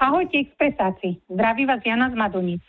Ahojte 0.00 0.38
expresáci, 0.38 1.20
zdraví 1.28 1.66
vás 1.66 1.80
Jana 1.86 2.10
z 2.10 2.14
Madunic. 2.14 2.62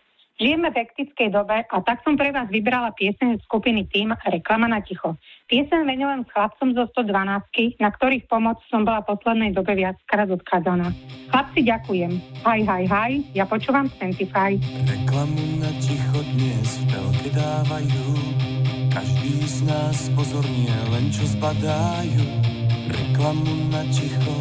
Žijeme 0.47 0.71
v 0.71 0.79
hektickej 0.79 1.35
dobe 1.35 1.59
a 1.59 1.77
tak 1.83 2.07
som 2.07 2.15
pre 2.15 2.31
vás 2.31 2.47
vybrala 2.47 2.95
pieseň 2.95 3.43
skupiny 3.43 3.83
Tým 3.91 4.15
Reklama 4.15 4.71
na 4.71 4.79
ticho. 4.79 5.19
Pieseň 5.51 5.83
venujem 5.83 6.23
s 6.23 6.31
chlapcom 6.31 6.71
zo 6.71 6.87
112, 7.03 7.83
na 7.83 7.91
ktorých 7.91 8.31
pomoc 8.31 8.55
som 8.71 8.87
bola 8.87 9.03
poslednej 9.03 9.51
dobe 9.51 9.75
viackrát 9.75 10.31
odkázaná. 10.31 10.95
Chlapci, 11.35 11.67
ďakujem. 11.67 12.23
Haj, 12.47 12.63
haj, 12.63 12.85
haj, 12.87 13.13
ja 13.35 13.43
počúvam 13.43 13.91
Sentify. 13.99 14.55
Reklamu 14.87 15.59
na 15.59 15.67
ticho 15.83 16.23
dnes 16.39 16.79
v 16.79 17.27
dávajú, 17.35 18.07
každý 18.87 19.43
z 19.43 19.67
nás 19.67 20.07
pozornie 20.15 20.71
len 20.95 21.11
čo 21.11 21.27
zbadajú. 21.27 22.23
Reklamu 22.87 23.67
na 23.67 23.83
ticho, 23.91 24.35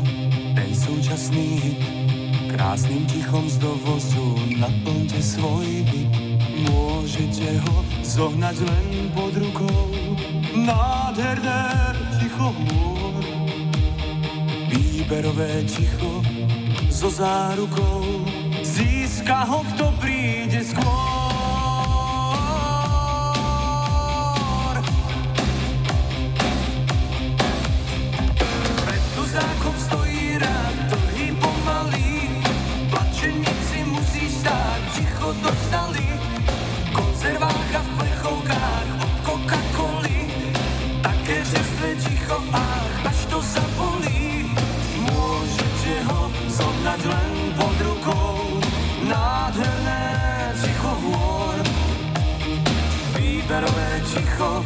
ten 0.54 0.70
súčasný 0.70 1.58
hit, 1.66 2.05
Krásnym 2.46 3.06
tichom 3.06 3.50
z 3.50 3.58
dovozu 3.58 4.38
naplňte 4.56 5.18
svoj 5.22 5.66
byt. 5.90 6.12
Môžete 6.70 7.58
ho 7.66 7.76
zohnať 8.02 8.56
len 8.62 8.86
pod 9.12 9.34
rukou. 9.34 9.90
Nádherné 10.54 11.62
ticho 12.22 12.54
hôr. 12.54 13.24
Výberové 14.70 15.66
ticho 15.66 16.22
so 16.90 17.10
zárukou. 17.10 18.24
Získa 18.62 19.44
ho, 19.44 19.60
kto 19.74 19.92
príde 20.00 20.64
skôr. 20.64 20.95
všetko 35.26 35.42
dostali 35.42 36.06
konzervách 36.94 37.70
a 37.74 37.80
v 37.82 37.90
plechovkách 37.98 38.88
od 39.02 39.14
Coca-Coly. 39.26 40.20
Také 41.02 41.36
čerstvé 41.42 41.90
ticho, 41.98 42.38
ach, 42.54 42.94
až 43.10 43.18
to 43.26 43.38
zapolí. 43.42 44.46
Môžete 45.02 45.94
ho 46.06 46.30
zohnať 46.46 47.00
len 47.10 47.32
pod 47.58 47.76
rukou. 47.82 48.38
Nádherné 49.02 50.02
ticho 50.62 50.92
hôr, 50.94 51.58
výberové 53.18 53.90
ticho 54.06 54.62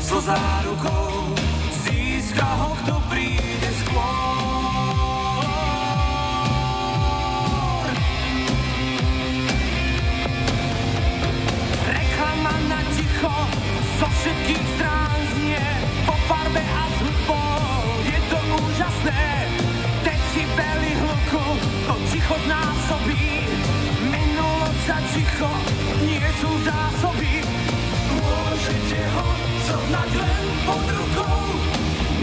so 0.00 0.20
zárukou. 0.24 1.11
všetkých 14.22 14.66
strán 14.78 15.18
znie 15.34 15.66
po 16.06 16.14
farbe 16.30 16.62
a 16.62 16.84
s 16.86 16.98
hudbou. 17.02 17.58
Je 18.06 18.18
to 18.30 18.38
úžasné, 18.38 19.26
decibely 20.06 20.94
hluku, 20.94 21.46
to 21.90 21.94
ticho 22.06 22.36
znásobí. 22.46 23.50
Minulo 24.06 24.70
sa 24.86 25.02
ticho, 25.10 25.50
nie 26.06 26.22
sú 26.38 26.50
zásoby. 26.62 27.42
Môžete 28.14 29.00
ho 29.10 29.26
zohnať 29.66 30.10
len 30.14 30.44
pod 30.70 30.86
rukou, 30.86 31.42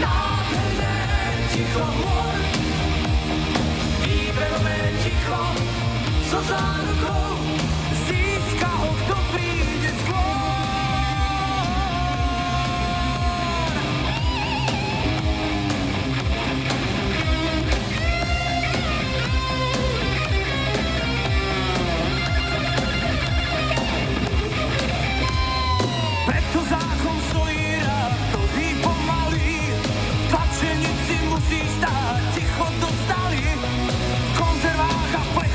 nádherné 0.00 0.96
ticho 1.52 1.84
hôr. 1.84 2.36
Výberové 4.00 4.80
ticho, 5.04 5.40
so 6.32 6.40
zárukou. 6.48 7.29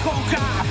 coca 0.06 0.65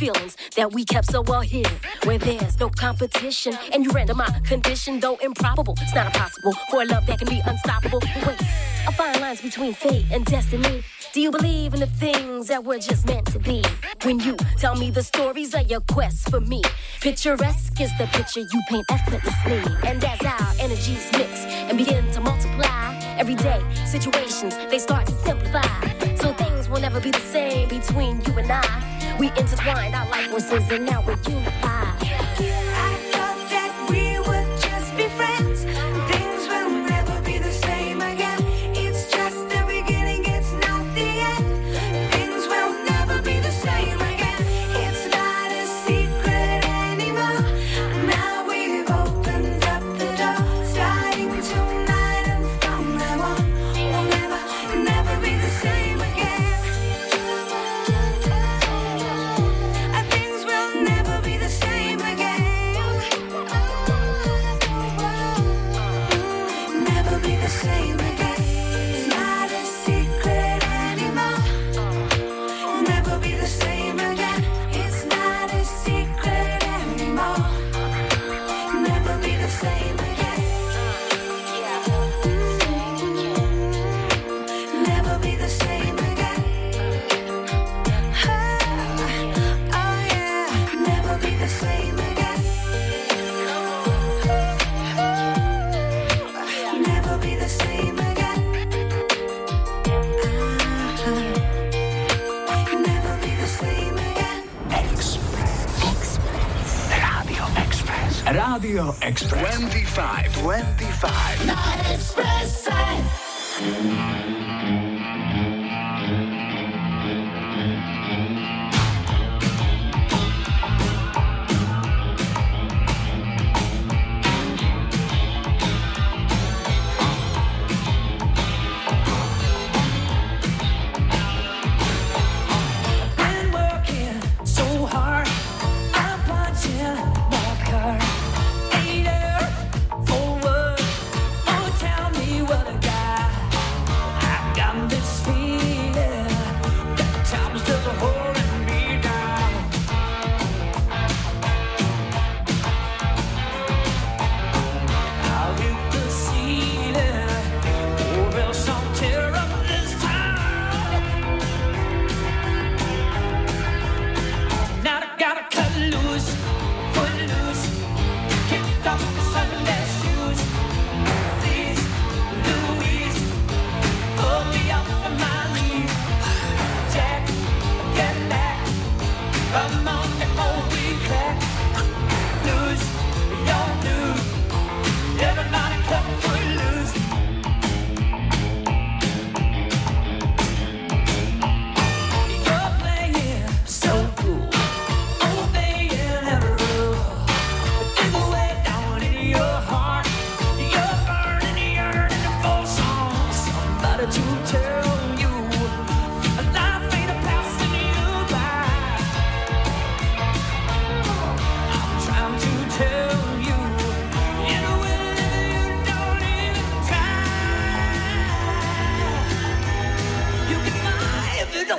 feelings 0.00 0.34
that 0.56 0.72
we 0.72 0.82
kept 0.82 1.10
so 1.12 1.20
well 1.20 1.42
hidden. 1.42 1.76
Where 2.04 2.16
there's 2.16 2.58
no 2.58 2.70
competition, 2.70 3.52
and 3.70 3.84
you 3.84 3.90
render 3.90 4.14
my 4.14 4.30
condition, 4.46 4.98
though 4.98 5.16
improbable. 5.16 5.74
It's 5.82 5.94
not 5.94 6.06
impossible 6.06 6.54
for 6.70 6.80
a 6.80 6.86
love 6.86 7.04
that 7.06 7.18
can 7.18 7.28
be 7.28 7.42
unstoppable. 7.44 8.00
Wait, 8.26 8.40
a 8.88 8.92
fine 8.92 9.20
lines 9.20 9.42
between 9.42 9.74
fate 9.74 10.06
and 10.10 10.24
destiny. 10.24 10.82
Do 11.12 11.20
you 11.20 11.30
believe 11.30 11.74
in 11.74 11.80
the 11.80 11.92
things 12.04 12.46
that 12.48 12.64
were 12.64 12.78
just 12.78 13.06
meant 13.06 13.26
to 13.32 13.38
be? 13.38 13.62
When 14.04 14.18
you 14.20 14.36
tell 14.56 14.74
me 14.74 14.90
the 14.90 15.02
stories 15.02 15.54
of 15.54 15.70
your 15.70 15.82
quest 15.92 16.30
for 16.30 16.40
me, 16.40 16.62
picturesque 17.02 17.78
is 17.78 17.90
the 17.98 18.06
picture 18.06 18.40
you 18.40 18.60
paint 18.70 18.86
effortlessly. 18.90 19.60
And 19.86 20.02
as 20.02 20.20
our 20.24 20.52
energies 20.60 21.10
mix 21.12 21.44
and 21.68 21.76
begin 21.76 22.10
to 22.12 22.20
multiply, 22.20 22.98
everyday 23.18 23.60
situations 23.84 24.56
they 24.70 24.78
start 24.78 25.06
to 25.08 25.14
simplify. 25.26 25.68
So 26.14 26.32
things 26.32 26.70
will 26.70 26.80
never 26.80 27.00
be 27.00 27.10
the 27.10 27.26
same 27.36 27.68
between 27.68 28.22
you 28.22 28.38
and 28.38 28.50
I. 28.50 28.89
We 29.20 29.26
intertwined 29.36 29.94
our 29.94 30.08
life 30.08 30.30
forces 30.30 30.70
and 30.70 30.86
now 30.86 31.02
we're 31.06 31.18
unified. 31.28 32.69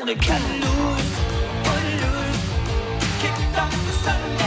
andre 0.02 0.16
kan 0.16 0.42
lose, 0.62 1.16
få 1.64 1.74
lose. 2.02 2.42
Kick 3.22 3.56
down 3.56 3.70
the 3.70 3.94
sun. 4.04 4.41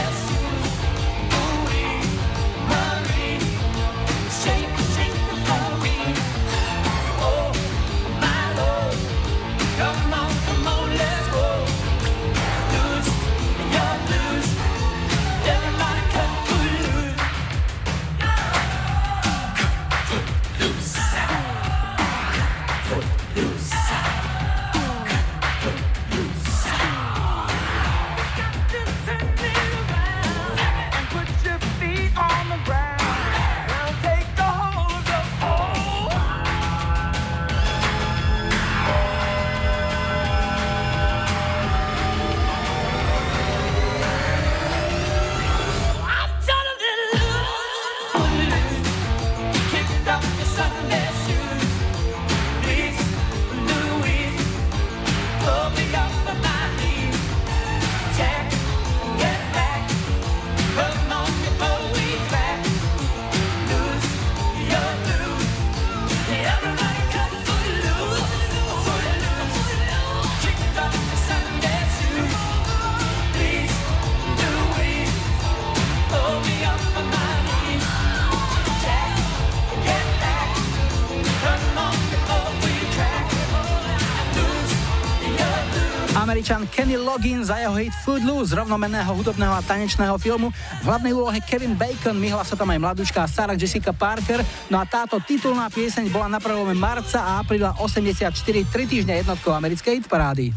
Loggins 87.15 87.47
za 87.47 87.55
jeho 87.63 87.71
hit 87.79 87.95
Footloose 88.03 88.51
z 88.51 88.59
rovnomenného 88.59 89.07
hudobného 89.15 89.55
a 89.55 89.63
tanečného 89.63 90.19
filmu. 90.19 90.51
V 90.51 90.83
hlavnej 90.83 91.15
úlohe 91.15 91.39
Kevin 91.47 91.71
Bacon, 91.71 92.11
myhla 92.11 92.43
sa 92.43 92.59
tam 92.59 92.67
aj 92.75 92.75
mladúčka 92.75 93.23
Sarah 93.23 93.55
Jessica 93.55 93.95
Parker. 93.95 94.43
No 94.67 94.75
a 94.75 94.83
táto 94.83 95.15
titulná 95.23 95.71
pieseň 95.71 96.11
bola 96.11 96.27
na 96.27 96.43
prelome 96.43 96.75
marca 96.75 97.23
a 97.23 97.39
apríla 97.39 97.71
84, 97.79 98.35
3 98.35 98.67
týždne 98.67 99.23
jednotkou 99.23 99.55
americkej 99.55 100.03
hitparády. 100.03 100.51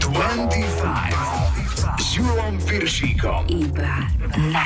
25 0.00 0.64
s 2.00 2.16
Julom 2.16 2.56
Piršíkom. 2.64 3.44
Iba 3.44 4.08
na 4.48 4.64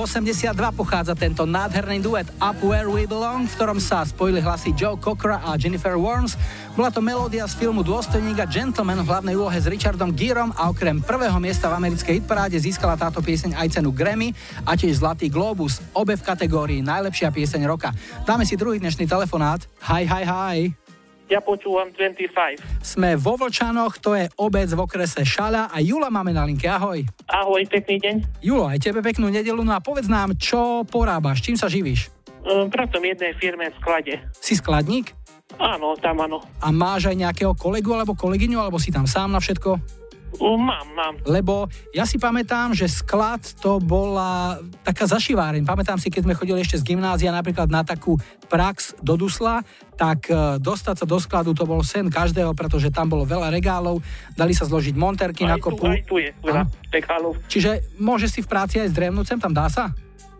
roku 0.00 0.08
82 0.08 0.56
pochádza 0.72 1.12
tento 1.12 1.44
nádherný 1.44 2.00
duet 2.00 2.24
Up 2.40 2.56
Where 2.64 2.88
We 2.88 3.04
Belong, 3.04 3.44
v 3.44 3.52
ktorom 3.52 3.76
sa 3.76 4.00
spojili 4.00 4.40
hlasy 4.40 4.72
Joe 4.72 4.96
Cocker 4.96 5.36
a 5.36 5.60
Jennifer 5.60 5.92
Warnes. 6.00 6.40
Bola 6.72 6.88
to 6.88 7.04
melódia 7.04 7.44
z 7.44 7.60
filmu 7.60 7.84
Dôstojník 7.84 8.40
a 8.40 8.48
Gentleman 8.48 9.04
v 9.04 9.12
hlavnej 9.12 9.36
úlohe 9.36 9.60
s 9.60 9.68
Richardom 9.68 10.16
Gearom 10.16 10.56
a 10.56 10.72
okrem 10.72 11.04
prvého 11.04 11.36
miesta 11.36 11.68
v 11.68 11.84
americkej 11.84 12.24
hitparáde 12.24 12.56
získala 12.56 12.96
táto 12.96 13.20
pieseň 13.20 13.60
aj 13.60 13.76
cenu 13.76 13.92
Grammy 13.92 14.32
a 14.64 14.72
tiež 14.72 15.04
Zlatý 15.04 15.28
Globus, 15.28 15.84
obe 15.92 16.16
v 16.16 16.24
kategórii 16.24 16.80
Najlepšia 16.80 17.28
pieseň 17.28 17.68
roka. 17.68 17.92
Dáme 18.24 18.48
si 18.48 18.56
druhý 18.56 18.80
dnešný 18.80 19.04
telefonát. 19.04 19.68
Hi, 19.84 20.08
hi, 20.08 20.24
hi. 20.24 20.89
Ja 21.30 21.38
počúvam 21.38 21.94
25. 21.94 22.58
Sme 22.82 23.14
vo 23.14 23.38
Vlčanoch, 23.38 24.02
to 24.02 24.18
je 24.18 24.26
obec 24.34 24.66
v 24.66 24.82
okrese 24.82 25.22
Šala 25.22 25.70
a 25.70 25.78
Jula 25.78 26.10
máme 26.10 26.34
na 26.34 26.42
linke. 26.42 26.66
Ahoj. 26.66 27.06
Ahoj, 27.30 27.62
pekný 27.70 28.02
deň. 28.02 28.14
Julo, 28.42 28.66
aj 28.66 28.82
tebe 28.82 28.98
peknú 28.98 29.30
nedelu. 29.30 29.62
No 29.62 29.70
a 29.70 29.78
povedz 29.78 30.10
nám, 30.10 30.34
čo 30.34 30.82
porábaš, 30.90 31.46
čím 31.46 31.54
sa 31.54 31.70
živíš? 31.70 32.10
Um, 32.42 32.66
pracujem 32.66 33.06
v 33.06 33.08
jednej 33.14 33.32
firme 33.38 33.70
v 33.70 33.76
sklade. 33.78 34.14
Si 34.42 34.58
skladník? 34.58 35.14
Áno, 35.54 35.94
tam 36.02 36.18
áno. 36.18 36.42
A 36.58 36.74
máš 36.74 37.06
aj 37.06 37.22
nejakého 37.22 37.54
kolegu 37.54 37.94
alebo 37.94 38.18
kolegyňu, 38.18 38.58
alebo 38.58 38.82
si 38.82 38.90
tam 38.90 39.06
sám 39.06 39.30
na 39.30 39.38
všetko? 39.38 39.99
Um, 40.38 40.62
mám, 40.62 40.86
mám. 40.94 41.14
Lebo 41.26 41.66
ja 41.90 42.06
si 42.06 42.14
pamätám, 42.14 42.70
že 42.70 42.86
sklad 42.86 43.42
to 43.58 43.82
bola 43.82 44.62
taká 44.86 45.10
zašiváreň. 45.10 45.66
Pamätám 45.66 45.98
si, 45.98 46.06
keď 46.06 46.22
sme 46.22 46.38
chodili 46.38 46.62
ešte 46.62 46.78
z 46.78 46.94
gymnázia 46.94 47.34
napríklad 47.34 47.66
na 47.66 47.82
takú 47.82 48.14
prax 48.46 48.94
do 49.02 49.18
Dusla, 49.18 49.66
tak 49.98 50.30
e, 50.30 50.62
dostať 50.62 51.02
sa 51.02 51.06
do 51.06 51.18
skladu 51.18 51.50
to 51.50 51.66
bol 51.66 51.82
sen 51.82 52.06
každého, 52.06 52.54
pretože 52.54 52.94
tam 52.94 53.10
bolo 53.10 53.26
veľa 53.26 53.50
regálov, 53.50 53.98
dali 54.38 54.54
sa 54.54 54.64
zložiť 54.70 54.94
monterky 54.94 55.42
Aj 55.44 55.54
na 55.54 55.56
tu, 55.58 55.74
kopu. 55.74 55.90
aj 55.90 56.02
tu 56.06 56.22
je 56.22 56.30
veľa 56.46 56.62
Áno. 56.64 56.88
pekálov. 56.94 57.32
Čiže 57.50 57.98
môže 57.98 58.30
si 58.30 58.38
v 58.40 58.48
práci 58.48 58.78
aj 58.78 58.94
zdremnúť 58.94 59.34
sem, 59.34 59.38
tam 59.42 59.50
dá 59.50 59.66
sa? 59.66 59.90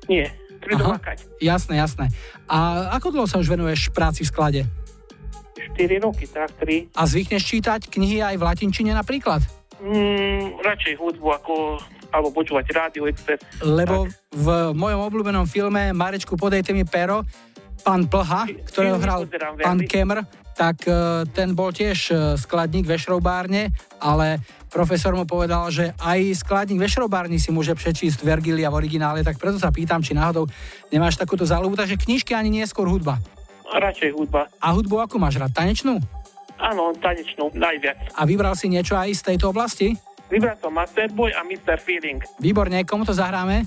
Nie, 0.07 0.31
treba. 0.63 1.03
Jasné, 1.43 1.83
jasné. 1.83 2.15
A 2.47 2.91
ako 2.95 3.11
dlho 3.11 3.27
sa 3.27 3.43
už 3.43 3.51
venuješ 3.51 3.91
práci 3.91 4.23
v 4.23 4.31
sklade? 4.31 4.61
4 5.77 6.03
roky, 6.03 6.25
tak 6.31 6.51
3. 6.57 6.95
A 6.97 7.03
zvykneš 7.05 7.43
čítať 7.45 7.81
knihy 7.91 8.25
aj 8.25 8.39
v 8.39 8.43
latinčine 8.43 8.97
napríklad? 8.97 9.45
Mm, 9.81 10.61
radšej 10.61 10.95
hudbu 11.01 11.27
ako 11.41 11.55
alebo 12.11 12.29
počúvať 12.35 12.67
rádio 12.75 13.07
Express. 13.07 13.41
Lebo 13.63 14.11
v 14.35 14.75
mojom 14.75 15.01
obľúbenom 15.07 15.47
filme 15.47 15.95
Marečku, 15.95 16.35
podejte 16.35 16.75
mi 16.75 16.83
pero, 16.83 17.23
pán 17.81 18.11
Plha, 18.11 18.51
ktorého 18.67 18.99
hral 19.01 19.25
pán. 19.63 19.81
Kemr, 19.87 20.27
tak 20.53 20.85
e, 20.85 21.25
ten 21.33 21.57
bol 21.57 21.73
tiež 21.73 21.99
e, 22.11 22.15
skladník 22.37 22.85
ve 22.85 23.01
šroubárne, 23.01 23.73
ale 24.03 24.43
profesor 24.69 25.17
mu 25.17 25.25
povedal, 25.25 25.73
že 25.73 25.97
aj 25.97 26.45
skladník 26.45 26.77
ve 26.77 26.91
šroubárni 26.91 27.41
si 27.41 27.49
môže 27.49 27.73
prečísť 27.73 28.21
Vergilia 28.21 28.69
v 28.69 28.85
originále, 28.85 29.25
tak 29.25 29.41
preto 29.41 29.57
sa 29.57 29.73
pýtam, 29.73 30.05
či 30.05 30.13
náhodou 30.13 30.45
nemáš 30.93 31.17
takúto 31.17 31.49
záľubu, 31.49 31.79
takže 31.81 31.97
knižky 31.97 32.37
ani 32.37 32.53
nie 32.53 32.65
skôr 32.69 32.91
hudba. 32.91 33.17
Radšej 33.71 34.11
hudba. 34.13 34.51
A 34.59 34.75
hudbu 34.75 34.99
akú 34.99 35.17
máš 35.17 35.39
rád? 35.39 35.55
Tanečnú? 35.55 36.03
Áno, 36.61 36.93
tanečnú, 36.93 37.49
najviac. 37.57 38.13
A 38.13 38.29
vybral 38.29 38.53
si 38.53 38.69
niečo 38.69 38.93
aj 38.93 39.17
z 39.17 39.23
tejto 39.33 39.49
oblasti? 39.49 39.97
Vybral 40.29 40.55
som 40.61 40.71
Masterboy 40.71 41.33
a 41.35 41.43
Mr. 41.43 41.81
Feeling. 41.81 42.21
Výborne, 42.39 42.85
komu 42.85 43.03
to 43.03 43.17
zahráme? 43.17 43.67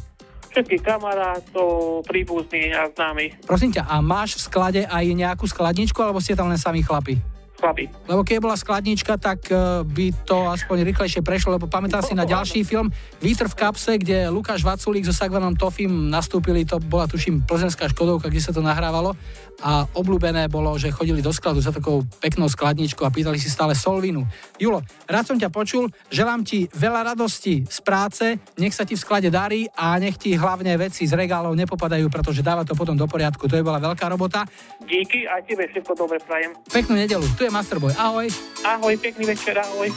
Všetkých 0.54 0.86
kamarátov, 0.86 2.06
príbuzní 2.06 2.70
a 2.72 2.86
známi. 2.94 3.42
Prosím 3.50 3.74
ťa, 3.74 3.90
a 3.90 3.98
máš 4.06 4.38
v 4.38 4.42
sklade 4.46 4.82
aj 4.86 5.06
nejakú 5.10 5.50
skladničku, 5.50 5.98
alebo 5.98 6.22
ste 6.22 6.38
tam 6.38 6.54
len 6.54 6.62
sami 6.62 6.86
chlapi? 6.86 7.33
Chlapi. 7.64 7.88
Lebo 8.12 8.28
keď 8.28 8.44
bola 8.44 8.60
skladnička, 8.60 9.16
tak 9.16 9.48
eh, 9.48 9.88
by 9.88 10.12
to 10.28 10.52
aspoň 10.52 10.84
rýchlejšie 10.84 11.24
prešlo, 11.24 11.56
lebo 11.56 11.72
pamätám 11.72 12.04
si 12.04 12.12
na 12.12 12.28
ďalší 12.28 12.68
film 12.68 12.92
Vítr 13.24 13.48
v 13.48 13.56
kapse, 13.56 13.96
kde 13.96 14.28
Lukáš 14.28 14.68
Vaculík 14.68 15.08
so 15.08 15.16
Sagvanom 15.16 15.56
Tofim 15.56 16.12
nastúpili, 16.12 16.68
to 16.68 16.84
bola 16.84 17.08
tuším 17.08 17.48
plzenská 17.48 17.88
Škodovka, 17.88 18.28
kde 18.28 18.44
sa 18.44 18.52
to 18.52 18.60
nahrávalo 18.60 19.16
a 19.64 19.88
obľúbené 19.96 20.52
bolo, 20.52 20.76
že 20.76 20.92
chodili 20.92 21.24
do 21.24 21.32
skladu 21.32 21.64
za 21.64 21.72
takou 21.72 22.04
peknou 22.20 22.52
skladničkou 22.52 23.08
a 23.08 23.14
pýtali 23.14 23.40
si 23.40 23.48
stále 23.48 23.72
Solvinu. 23.72 24.28
Julo, 24.60 24.84
rád 25.08 25.32
som 25.32 25.38
ťa 25.40 25.48
počul, 25.48 25.88
želám 26.12 26.44
ti 26.44 26.68
veľa 26.76 27.16
radosti 27.16 27.64
z 27.64 27.80
práce, 27.80 28.26
nech 28.60 28.76
sa 28.76 28.84
ti 28.84 29.00
v 29.00 29.04
sklade 29.04 29.32
darí 29.32 29.72
a 29.72 29.96
nech 30.04 30.20
ti 30.20 30.36
hlavne 30.36 30.76
veci 30.76 31.08
z 31.08 31.16
regálov 31.16 31.56
nepopadajú, 31.56 32.12
pretože 32.12 32.44
dáva 32.44 32.68
to 32.68 32.76
potom 32.76 33.00
do 33.00 33.08
poriadku. 33.08 33.48
To 33.48 33.56
je 33.56 33.64
bola 33.64 33.80
veľká 33.80 34.12
robota. 34.12 34.44
Díky, 34.84 35.24
aj 35.32 35.48
tebe 35.48 35.64
všetko 35.72 35.96
dobre 35.96 36.20
prajem. 36.20 36.52
Peknú 36.68 37.00
nedelu. 37.00 37.24
Tu 37.40 37.48
je 37.48 37.53
Masterboy. 37.54 37.94
Ahoj. 37.94 38.28
Ahoj, 38.66 38.98
pekný 38.98 39.30
večer, 39.30 39.62
ahoj. 39.62 39.94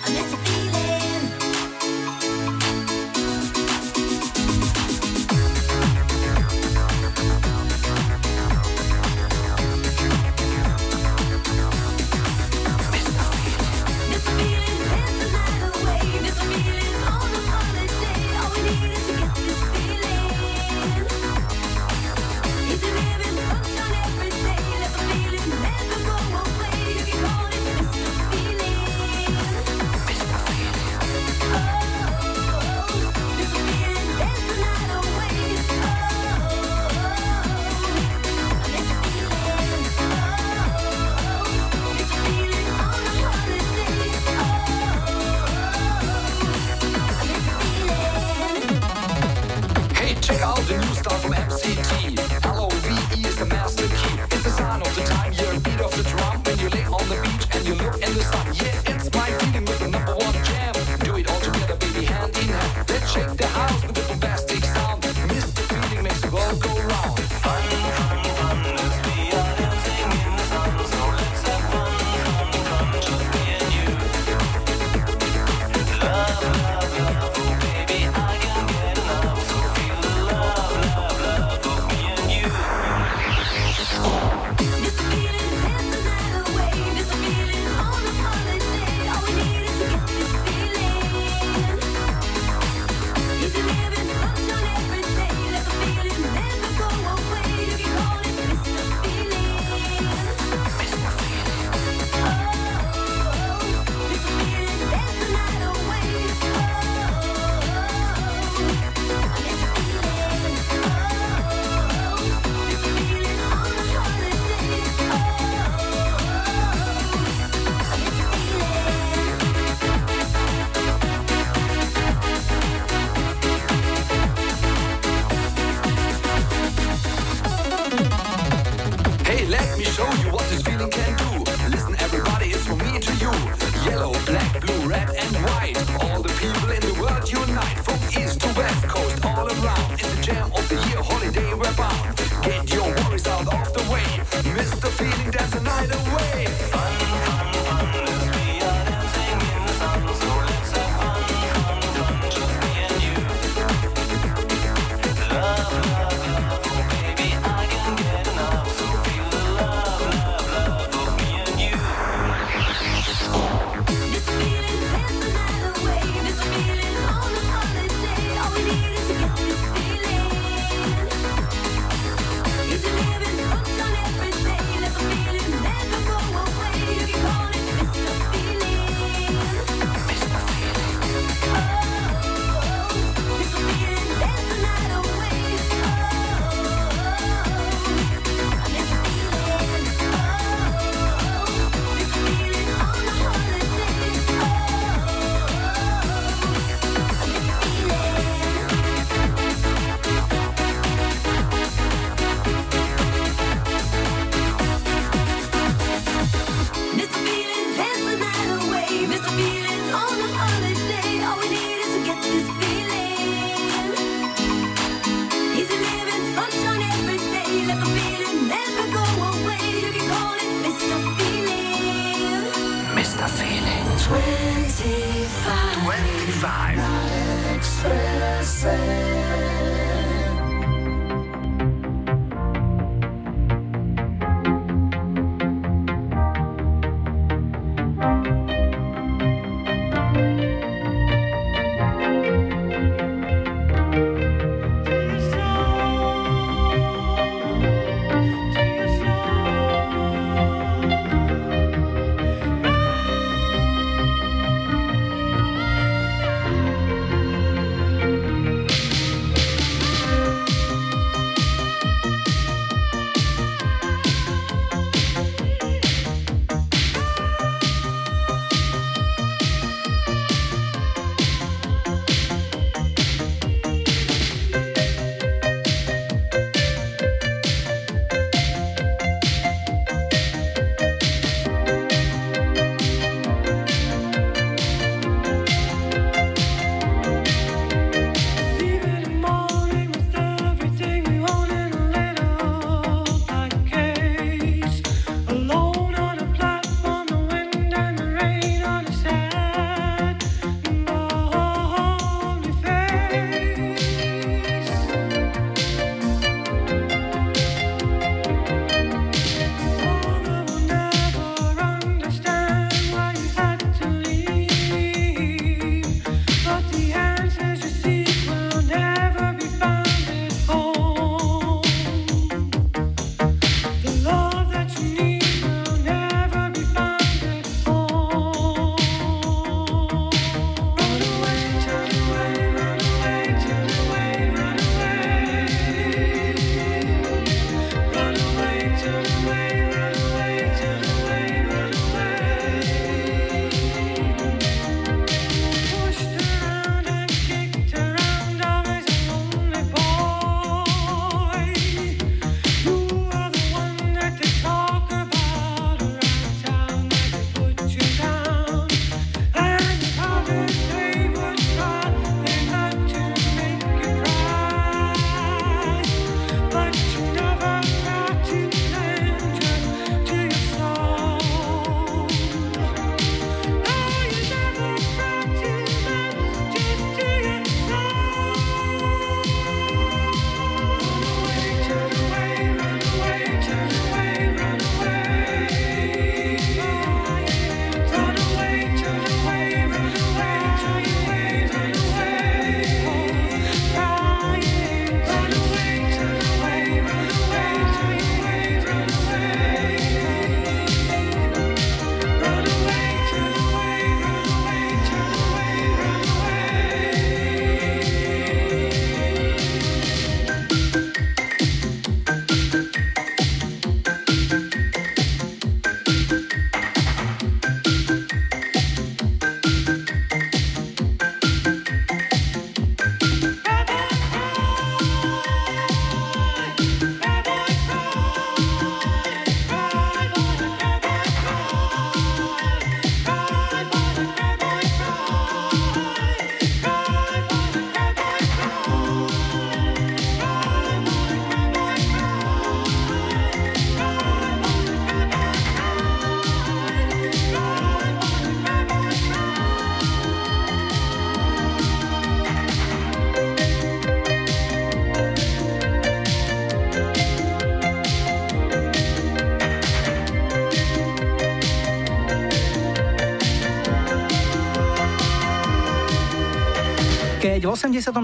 V 467.47 467.55
84. 467.55 467.95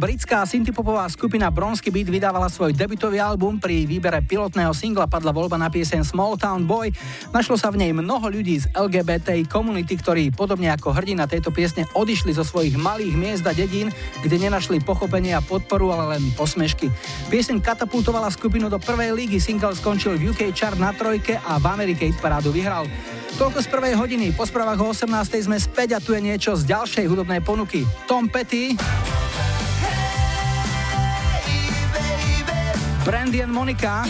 britská 0.00 0.48
synthpopová 0.48 1.04
skupina 1.12 1.52
Bronsky 1.52 1.92
Beat 1.92 2.08
vydávala 2.08 2.48
svoj 2.48 2.72
debutový 2.72 3.20
album. 3.20 3.60
Pri 3.60 3.84
výbere 3.84 4.24
pilotného 4.24 4.72
singla 4.72 5.04
padla 5.04 5.36
voľba 5.36 5.60
na 5.60 5.68
pieseň 5.68 6.00
Small 6.00 6.40
Town 6.40 6.64
Boy. 6.64 6.96
Našlo 7.28 7.60
sa 7.60 7.68
v 7.68 7.84
nej 7.84 7.92
mnoho 7.92 8.24
ľudí 8.24 8.56
z 8.56 8.72
LGBTI 8.72 9.52
komunity, 9.52 10.00
ktorí 10.00 10.32
podobne 10.32 10.72
ako 10.72 10.96
hrdina 10.96 11.28
tejto 11.28 11.52
piesne 11.52 11.84
odišli 11.92 12.32
zo 12.32 12.40
svojich 12.40 12.80
malých 12.80 13.12
miest 13.20 13.44
a 13.44 13.52
dedín, 13.52 13.92
kde 14.24 14.40
nenašli 14.40 14.80
pochopenie 14.80 15.36
a 15.36 15.44
podporu, 15.44 15.92
ale 15.92 16.16
len 16.16 16.32
posmešky. 16.32 16.88
Pieseň 17.28 17.60
katapultovala 17.60 18.32
skupinu 18.32 18.72
do 18.72 18.80
prvej 18.80 19.12
lígy, 19.12 19.36
single 19.44 19.76
skončil 19.76 20.16
v 20.16 20.32
UK 20.32 20.56
chart 20.56 20.80
na 20.80 20.96
trojke 20.96 21.36
a 21.36 21.60
v 21.60 21.68
Amerike 21.68 22.08
parádu 22.16 22.48
vyhral. 22.48 22.88
Toľko 23.36 23.60
z 23.60 23.68
prvej 23.68 23.94
hodiny, 24.00 24.32
po 24.32 24.48
správach 24.48 24.80
o 24.80 24.96
18. 24.96 25.12
sme 25.44 25.60
späť 25.60 25.92
a 25.92 26.00
tu 26.00 26.16
je 26.16 26.24
niečo 26.24 26.56
z 26.56 26.72
ďalšej 26.72 27.04
hudobnej 27.04 27.44
ponuky. 27.44 27.84
Tom 28.08 28.32
Petty, 28.32 28.72
Brandy 33.04 33.44
and 33.44 33.52
Monika 33.52 34.08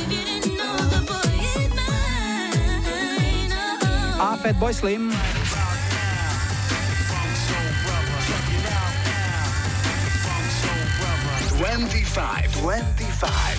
a 4.17 4.39
Fatboy 4.39 4.71
Slim. 4.71 5.11
Twenty-five. 11.51 12.49
Twenty-five. 12.63 13.59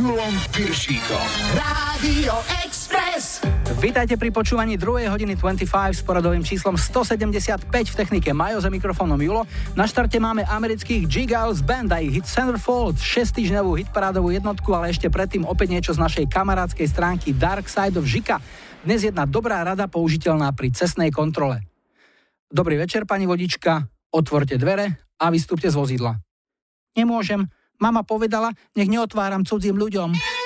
Julom 0.00 0.32
Piršíkom. 0.56 1.26
Radio 1.60 2.32
Express. 2.64 3.44
Vítajte 3.84 4.16
pri 4.16 4.32
počúvaní 4.32 4.80
2. 4.80 5.12
hodiny 5.12 5.36
25 5.36 5.68
s 5.92 6.00
poradovým 6.00 6.40
číslom 6.40 6.72
175 6.72 7.68
v 7.68 7.94
technike 8.00 8.32
Majo 8.32 8.64
za 8.64 8.72
mikrofónom 8.72 9.20
Julo. 9.20 9.44
Na 9.76 9.84
štarte 9.84 10.16
máme 10.16 10.48
amerických 10.48 11.04
G-Girls 11.04 11.60
Band 11.60 11.92
a 11.92 12.00
ich 12.00 12.16
hit 12.16 12.24
Centerfold, 12.24 12.96
6 12.96 13.44
týždňovú 13.44 13.76
hitparádovú 13.76 14.32
jednotku, 14.32 14.72
ale 14.72 14.88
ešte 14.88 15.12
predtým 15.12 15.44
opäť 15.44 15.68
niečo 15.76 15.92
z 15.92 16.00
našej 16.00 16.32
kamarádskej 16.32 16.88
stránky 16.88 17.36
Dark 17.36 17.68
Side 17.68 18.00
of 18.00 18.08
Žika. 18.08 18.40
Dnes 18.80 19.04
jedna 19.04 19.28
dobrá 19.28 19.60
rada 19.60 19.84
použiteľná 19.84 20.48
pri 20.56 20.72
cestnej 20.72 21.12
kontrole. 21.12 21.60
Dobrý 22.48 22.80
večer, 22.80 23.04
pani 23.04 23.28
vodička, 23.28 23.84
otvorte 24.16 24.56
dvere 24.56 25.12
a 25.20 25.28
vystúpte 25.28 25.68
z 25.68 25.76
vozidla. 25.76 26.16
Nemôžem. 26.96 27.59
Mama 27.80 28.04
povedala, 28.04 28.52
nech 28.76 28.88
neotváram 28.92 29.42
cudzím 29.42 29.80
ľuďom. 29.80 30.39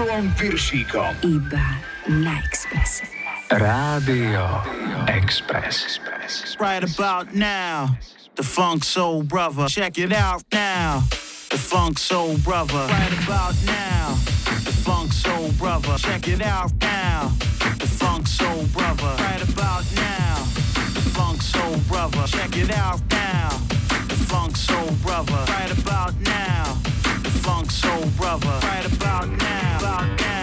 Twenty-five. 0.00 0.08
S 0.08 0.08
s 0.08 0.08
Julom 0.08 0.32
Piršíkom. 0.32 1.12
Iba 1.20 1.66
na 2.08 2.40
Expresse. 2.40 3.04
Rádio 3.52 4.48
Express. 5.12 6.00
Right 6.56 6.80
about 6.80 7.36
now, 7.36 8.00
the 8.32 8.42
Funk 8.42 8.84
Soul 8.84 9.22
Brother. 9.28 9.68
Check 9.68 9.98
it 10.00 10.12
out 10.16 10.40
now. 10.52 11.04
The 11.52 11.58
Funk 11.60 11.98
Soul 11.98 12.40
Brother. 12.40 12.88
Right 12.88 13.12
about 13.28 13.52
now, 13.68 14.16
the 14.64 14.72
Funk 14.72 15.12
Soul 15.12 15.52
Brother. 15.60 15.98
Check 15.98 16.28
it 16.32 16.40
out 16.40 16.72
now. 16.80 17.28
The 17.76 17.86
Funk 17.86 18.24
Soul 18.24 18.64
Brother. 18.72 19.12
Right 19.20 19.44
about 19.44 19.84
now, 20.00 20.48
the 20.96 21.04
Funk 21.12 21.42
Soul 21.42 21.76
Brother. 21.90 22.24
Check 22.24 22.56
it 22.56 22.72
out 22.72 23.04
now. 23.10 23.52
The 24.08 24.16
Funk 24.30 24.56
Soul 24.56 24.96
Brother. 25.04 25.44
Right 25.50 25.72
about 25.76 26.14
now, 26.24 26.78
the 26.84 26.99
Funk 27.50 27.68
Soul 27.72 28.06
Brother. 28.16 28.60
Right 28.62 28.86
about 28.86 29.28
now, 29.28 29.78
about 29.80 30.20
now, 30.20 30.39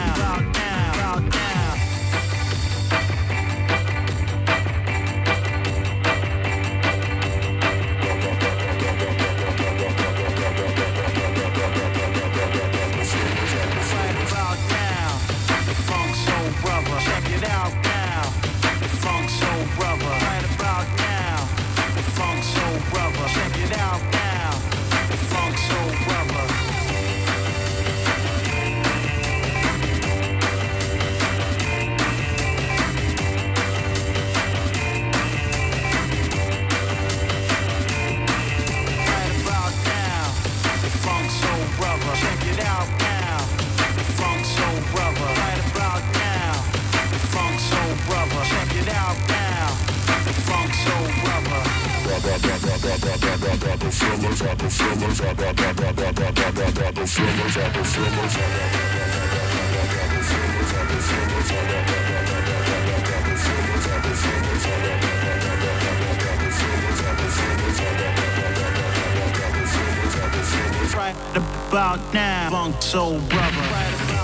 Right 70.93 71.15
about 71.37 72.13
now, 72.13 72.49
Funk 72.49 72.81
Soul 72.81 73.19
Brother. 73.29 74.16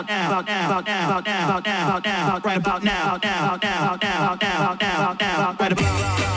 about 0.00 0.08
now, 0.08 0.40
about 0.40 0.46
now, 0.46 0.68
about 0.68 0.86
now, 0.86 1.08
about 1.08 1.24
now, 1.24 1.48
about 1.48 1.64
now, 1.64 1.88
about 1.88 2.04
now, 2.04 2.28
about 2.28 2.44
right 2.44 2.56
about 2.58 2.82
now, 2.84 3.14
about 3.14 3.24
now, 3.24 3.54
about 3.54 3.62
now, 3.62 3.94
about 3.94 4.02
now, 4.02 4.26
about 4.26 4.42
now, 4.42 4.62
about 4.62 4.80
now, 4.80 5.02
about 5.02 5.20
now, 5.20 5.50
about 5.50 5.60
right 5.60 5.72
about 5.72 5.84
now. 5.84 6.36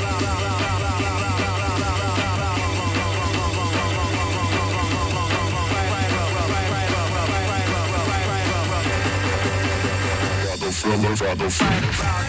Feel 10.79 10.97
the 10.97 11.07
vibe, 11.09 11.51
feel 11.51 11.67
the 11.67 11.87
vibe. 11.87 12.28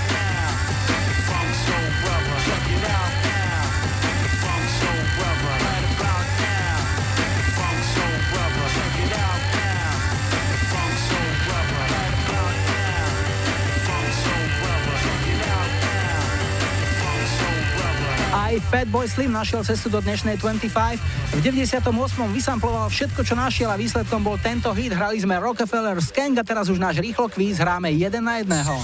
Aj 18.51 18.59
Fatboy 18.67 19.07
Slim 19.07 19.31
našiel 19.31 19.63
cestu 19.63 19.87
do 19.87 20.03
dnešnej 20.03 20.35
25. 20.35 20.75
V 20.99 21.39
98. 21.39 21.87
vysamploval 22.35 22.91
všetko, 22.91 23.23
čo 23.23 23.39
našiel 23.39 23.71
a 23.71 23.79
výsledkom 23.79 24.27
bol 24.27 24.43
tento 24.43 24.75
hit. 24.75 24.91
Hrali 24.91 25.23
sme 25.23 25.39
Rockefeller 25.39 25.95
Skang 26.03 26.35
a 26.35 26.43
teraz 26.43 26.67
už 26.67 26.83
náš 26.83 26.99
rýchlo 26.99 27.31
kvíz 27.31 27.63
hráme 27.63 27.95
jeden 27.95 28.27
na 28.27 28.43
jedného. 28.43 28.75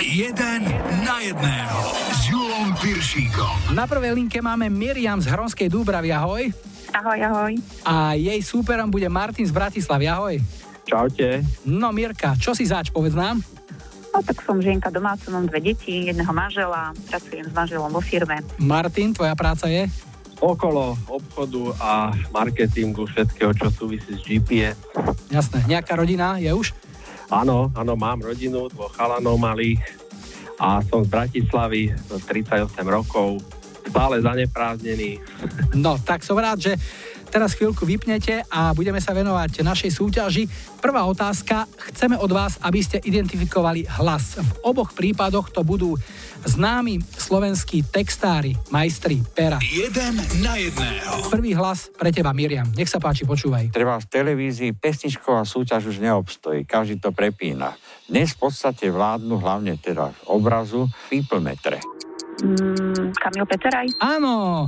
Jeden 0.00 0.60
na 1.04 1.20
jedného 1.20 1.80
s 2.16 2.20
Julom 2.32 2.72
Piršíkom. 2.80 3.76
Na 3.76 3.84
prvej 3.84 4.16
linke 4.16 4.40
máme 4.40 4.72
Miriam 4.72 5.20
z 5.20 5.28
Hronskej 5.28 5.68
Dúbravy, 5.68 6.08
ahoj. 6.08 6.48
Ahoj, 6.96 7.18
ahoj. 7.28 7.52
A 7.84 8.16
jej 8.16 8.40
súperom 8.40 8.88
bude 8.88 9.12
Martin 9.12 9.44
z 9.44 9.52
Bratislavy, 9.52 10.08
ahoj. 10.08 10.40
Čaute. 10.88 11.44
No 11.68 11.92
Mirka, 11.92 12.40
čo 12.40 12.56
si 12.56 12.64
zač, 12.64 12.88
povedz 12.88 13.12
nám? 13.12 13.57
No 14.18 14.26
tak 14.26 14.42
som 14.42 14.58
žienka 14.58 14.90
domáca, 14.90 15.30
mám 15.30 15.46
dve 15.46 15.62
deti, 15.62 16.10
jedného 16.10 16.34
manžela, 16.34 16.90
pracujem 17.06 17.46
s 17.46 17.54
manželom 17.54 17.86
vo 17.86 18.02
firme. 18.02 18.42
Martin, 18.58 19.14
tvoja 19.14 19.38
práca 19.38 19.70
je? 19.70 19.86
Okolo 20.42 20.98
obchodu 21.06 21.70
a 21.78 22.10
marketingu 22.34 23.06
všetkého, 23.06 23.54
čo 23.54 23.70
súvisí 23.70 24.18
s 24.18 24.26
GPS. 24.26 24.74
Jasné, 25.30 25.62
nejaká 25.70 25.94
rodina 25.94 26.34
je 26.34 26.50
už? 26.50 26.74
Áno, 27.30 27.70
áno, 27.78 27.94
mám 27.94 28.18
rodinu, 28.18 28.66
dvoch 28.66 28.90
chalanov 28.98 29.38
malých 29.38 29.86
a 30.58 30.82
som 30.82 31.06
z 31.06 31.14
Bratislavy, 31.14 31.94
38 32.10 32.74
rokov, 32.90 33.38
stále 33.86 34.18
zaneprázdnený. 34.18 35.22
No, 35.78 35.94
tak 35.94 36.26
som 36.26 36.34
rád, 36.42 36.58
že 36.58 36.74
teraz 37.28 37.54
chvíľku 37.54 37.84
vypnete 37.84 38.42
a 38.48 38.72
budeme 38.72 38.98
sa 38.98 39.12
venovať 39.12 39.60
našej 39.62 39.90
súťaži. 39.92 40.44
Prvá 40.80 41.04
otázka. 41.04 41.68
Chceme 41.92 42.16
od 42.16 42.30
vás, 42.32 42.56
aby 42.64 42.80
ste 42.80 42.98
identifikovali 43.04 43.84
hlas. 44.00 44.40
V 44.40 44.50
oboch 44.64 44.96
prípadoch 44.96 45.52
to 45.52 45.60
budú 45.62 45.94
známi 46.46 47.02
slovenskí 47.02 47.84
textári, 47.86 48.56
majstri 48.72 49.20
pera. 49.34 49.58
Jeden 49.60 50.18
na 50.40 50.54
jedného. 50.56 51.28
Prvý 51.28 51.52
hlas 51.52 51.90
pre 51.92 52.14
teba, 52.14 52.30
Miriam. 52.32 52.66
Nech 52.74 52.88
sa 52.88 53.02
páči, 53.02 53.26
počúvaj. 53.26 53.74
Treba 53.74 53.98
v 53.98 54.06
televízii 54.06 54.72
pesničková 54.74 55.42
súťaž 55.42 55.90
už 55.90 55.98
neobstojí, 56.00 56.64
každý 56.64 57.02
to 57.02 57.10
prepína. 57.10 57.74
Dnes 58.08 58.32
v 58.38 58.48
podstate 58.48 58.88
vládnu 58.88 59.36
hlavne 59.36 59.76
teda 59.76 60.14
obrazu 60.30 60.88
people 61.12 61.44
metre. 61.44 61.82
Mm, 62.38 63.10
Kamil 63.18 63.46
Peteraj? 63.50 63.86
Áno, 63.98 64.66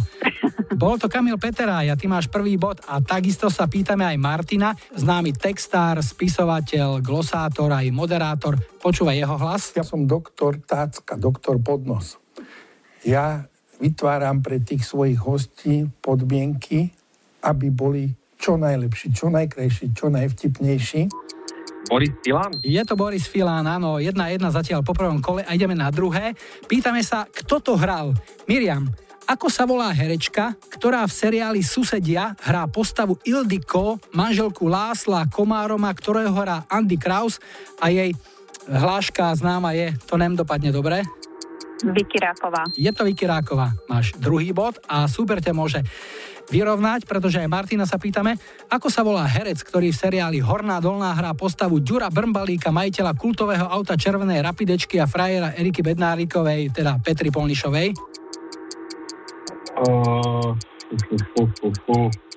bol 0.75 0.99
to 0.99 1.07
Kamil 1.07 1.39
Peteraj 1.39 1.87
a 1.87 1.95
ty 1.95 2.11
máš 2.11 2.27
prvý 2.27 2.59
bod 2.59 2.83
a 2.91 2.99
takisto 2.99 3.47
sa 3.47 3.71
pýtame 3.71 4.03
aj 4.03 4.19
Martina, 4.19 4.75
známy 4.95 5.37
textár, 5.39 6.03
spisovateľ, 6.03 6.99
glosátor 6.99 7.71
aj 7.71 7.87
moderátor. 7.95 8.59
Počúvaj 8.83 9.15
jeho 9.15 9.37
hlas. 9.39 9.71
Ja 9.79 9.87
som 9.87 10.09
doktor 10.09 10.59
Tácka, 10.59 11.15
doktor 11.15 11.63
Podnos. 11.63 12.19
Ja 13.07 13.47
vytváram 13.79 14.43
pre 14.43 14.59
tých 14.61 14.83
svojich 14.85 15.23
hostí 15.23 15.87
podmienky, 16.03 16.91
aby 17.47 17.71
boli 17.71 18.13
čo 18.41 18.57
najlepší, 18.57 19.13
čo 19.13 19.29
najkrajší, 19.31 19.93
čo 19.95 20.09
najvtipnejší. 20.11 21.03
Boris 21.89 22.13
Filan? 22.21 22.53
Je 22.61 22.83
to 22.85 22.95
Boris 22.99 23.25
Filán, 23.25 23.65
áno, 23.65 23.97
jedna 23.97 24.29
jedna 24.29 24.53
zatiaľ 24.53 24.85
po 24.85 24.93
prvom 24.93 25.23
kole 25.23 25.47
a 25.47 25.55
ideme 25.57 25.73
na 25.73 25.89
druhé. 25.89 26.37
Pýtame 26.69 27.01
sa, 27.01 27.25
kto 27.31 27.63
to 27.63 27.73
hral. 27.79 28.13
Miriam, 28.45 28.91
ako 29.31 29.47
sa 29.47 29.63
volá 29.63 29.95
herečka, 29.95 30.59
ktorá 30.75 31.07
v 31.07 31.15
seriáli 31.15 31.61
Susedia 31.63 32.35
hrá 32.43 32.67
postavu 32.67 33.15
Ildiko, 33.23 34.03
manželku 34.11 34.67
Lásla 34.67 35.31
Komároma, 35.31 35.95
ktorého 35.95 36.35
hrá 36.35 36.67
Andy 36.67 36.99
Kraus 36.99 37.39
a 37.79 37.95
jej 37.95 38.11
hláška 38.67 39.31
známa 39.39 39.71
je, 39.79 39.95
to 40.11 40.19
nem 40.19 40.35
dopadne 40.35 40.75
dobre. 40.75 41.07
Vicky 41.81 42.21
Ráková. 42.21 42.69
Je 42.77 42.91
to 42.93 43.09
Vicky 43.09 43.25
Ráková. 43.25 43.73
Máš 43.89 44.13
druhý 44.21 44.53
bod 44.53 44.77
a 44.85 45.09
super 45.09 45.41
ťa 45.41 45.57
môže 45.57 45.81
vyrovnať, 46.49 47.05
pretože 47.05 47.43
aj 47.43 47.53
Martina 47.53 47.85
sa 47.85 48.01
pýtame, 48.01 48.41
ako 48.73 48.89
sa 48.89 49.05
volá 49.05 49.29
herec, 49.29 49.61
ktorý 49.61 49.93
v 49.93 50.01
seriáli 50.01 50.39
Horná 50.41 50.81
dolná 50.81 51.13
hrá 51.13 51.37
postavu 51.37 51.83
Ďura 51.83 52.09
Brmbalíka, 52.09 52.73
majiteľa 52.73 53.13
kultového 53.19 53.67
auta 53.69 53.99
Červenej 54.01 54.41
rapidečky 54.41 54.97
a 54.97 55.11
frajera 55.11 55.53
Eriky 55.59 55.85
Bednárikovej, 55.85 56.73
teda 56.73 56.97
Petri 57.05 57.29
Polnišovej. 57.29 57.93
Uh, 59.81 60.57
fu, 61.35 61.45
fu, 61.59 61.69
fu. 61.85 62.30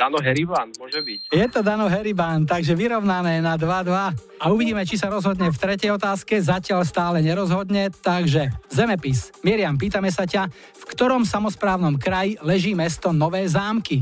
Dano 0.00 0.16
Heriban, 0.16 0.72
môže 0.80 1.04
byť. 1.04 1.28
Je 1.28 1.46
to 1.52 1.60
Dano 1.60 1.84
Heriban, 1.84 2.48
takže 2.48 2.72
vyrovnané 2.72 3.44
na 3.44 3.60
2-2 3.60 4.40
a 4.40 4.44
uvidíme, 4.48 4.80
či 4.88 4.96
sa 4.96 5.12
rozhodne 5.12 5.52
v 5.52 5.60
tretej 5.60 5.92
otázke, 5.92 6.40
zatiaľ 6.40 6.88
stále 6.88 7.20
nerozhodne, 7.20 7.92
takže 7.92 8.48
zemepis. 8.72 9.28
Miriam, 9.44 9.76
pýtame 9.76 10.08
sa 10.08 10.24
ťa, 10.24 10.48
v 10.48 10.84
ktorom 10.96 11.28
samozprávnom 11.28 12.00
kraji 12.00 12.40
leží 12.40 12.72
mesto 12.72 13.12
Nové 13.12 13.44
zámky? 13.44 14.00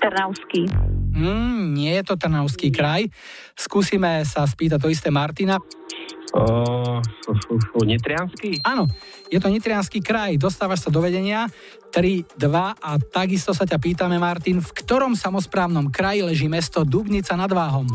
Trnavský. 0.00 0.64
Mm, 1.12 1.76
nie 1.76 1.92
je 2.00 2.04
to 2.08 2.16
Trnavský 2.16 2.72
kraj. 2.72 3.12
Skúsime 3.52 4.24
sa 4.24 4.48
spýtať 4.48 4.80
to 4.80 4.88
isté 4.88 5.12
Martina. 5.12 5.60
Uh? 6.30 7.02
Áno, 8.62 8.86
je 9.26 9.38
to 9.42 9.50
Nitrianský 9.50 9.98
kraj, 9.98 10.38
dostávaš 10.38 10.86
sa 10.86 10.90
do 10.90 11.02
vedenia 11.02 11.50
3-2 11.90 12.38
a 12.78 12.90
takisto 13.02 13.50
sa 13.50 13.66
ťa 13.66 13.82
pýtame, 13.82 14.14
Martin, 14.14 14.62
v 14.62 14.70
ktorom 14.70 15.18
samozprávnom 15.18 15.90
kraji 15.90 16.22
leží 16.22 16.46
mesto 16.46 16.86
Dubnica 16.86 17.34
nad 17.34 17.50
Váhom? 17.50 17.86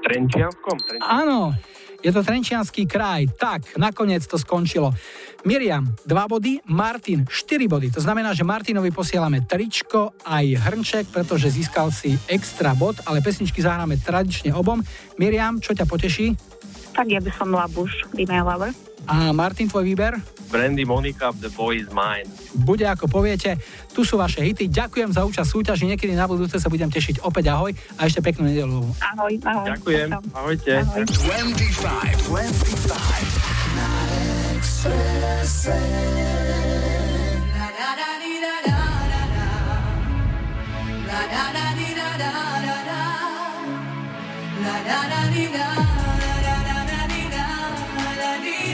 Trenčianskom? 0.00 0.76
Trenčianskom. 0.80 1.04
Áno, 1.04 1.52
je 2.00 2.08
to 2.08 2.24
Trenčianský 2.24 2.88
kraj. 2.88 3.28
Tak, 3.36 3.76
nakoniec 3.76 4.24
to 4.24 4.40
skončilo. 4.40 4.96
Miriam, 5.44 5.84
2 6.08 6.32
body, 6.32 6.64
Martin 6.72 7.28
4 7.28 7.68
body. 7.68 7.92
To 7.92 8.00
znamená, 8.00 8.32
že 8.32 8.40
Martinovi 8.40 8.88
posielame 8.88 9.44
tričko 9.44 10.16
aj 10.24 10.64
hrnček, 10.64 11.12
pretože 11.12 11.52
získal 11.52 11.92
si 11.92 12.16
extra 12.24 12.72
bod, 12.72 12.96
ale 13.04 13.20
pesničky 13.20 13.60
zahráme 13.60 14.00
tradične 14.00 14.56
obom. 14.56 14.80
Miriam, 15.20 15.60
čo 15.60 15.76
ťa 15.76 15.84
poteší? 15.84 16.49
Tak 16.94 17.06
ja 17.08 17.20
by 17.22 17.30
som 17.34 17.54
Labuš, 17.54 17.92
Be 18.12 18.26
My 18.26 18.42
Lover. 18.42 18.74
A 19.08 19.32
Martin, 19.32 19.66
tvoj 19.66 19.84
výber? 19.86 20.14
Brandy 20.50 20.84
Monica, 20.84 21.30
The 21.32 21.48
Boy 21.54 21.86
is 21.86 21.88
Mine. 21.94 22.26
Bude 22.66 22.86
ako 22.86 23.06
poviete, 23.06 23.54
tu 23.94 24.02
sú 24.02 24.18
vaše 24.18 24.42
hity. 24.42 24.66
Ďakujem 24.66 25.14
za 25.14 25.22
účasť 25.22 25.46
súťaži, 25.46 25.86
niekedy 25.86 26.14
na 26.18 26.26
budúce 26.26 26.58
sa 26.58 26.66
budem 26.66 26.90
tešiť 26.90 27.22
opäť 27.22 27.54
ahoj 27.54 27.70
a 27.96 28.06
ešte 28.10 28.18
peknú 28.20 28.50
nedelu. 28.50 28.82
Ahoj, 29.14 29.38
ahoj. 29.46 29.66
Ďakujem, 29.78 30.08
ahojte. 30.34 30.82
Ahoj. 30.82 31.06
25, 31.06 32.26
25. 32.28 33.60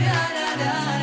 da 0.01 0.29
da 0.35 0.65
da. 0.65 0.96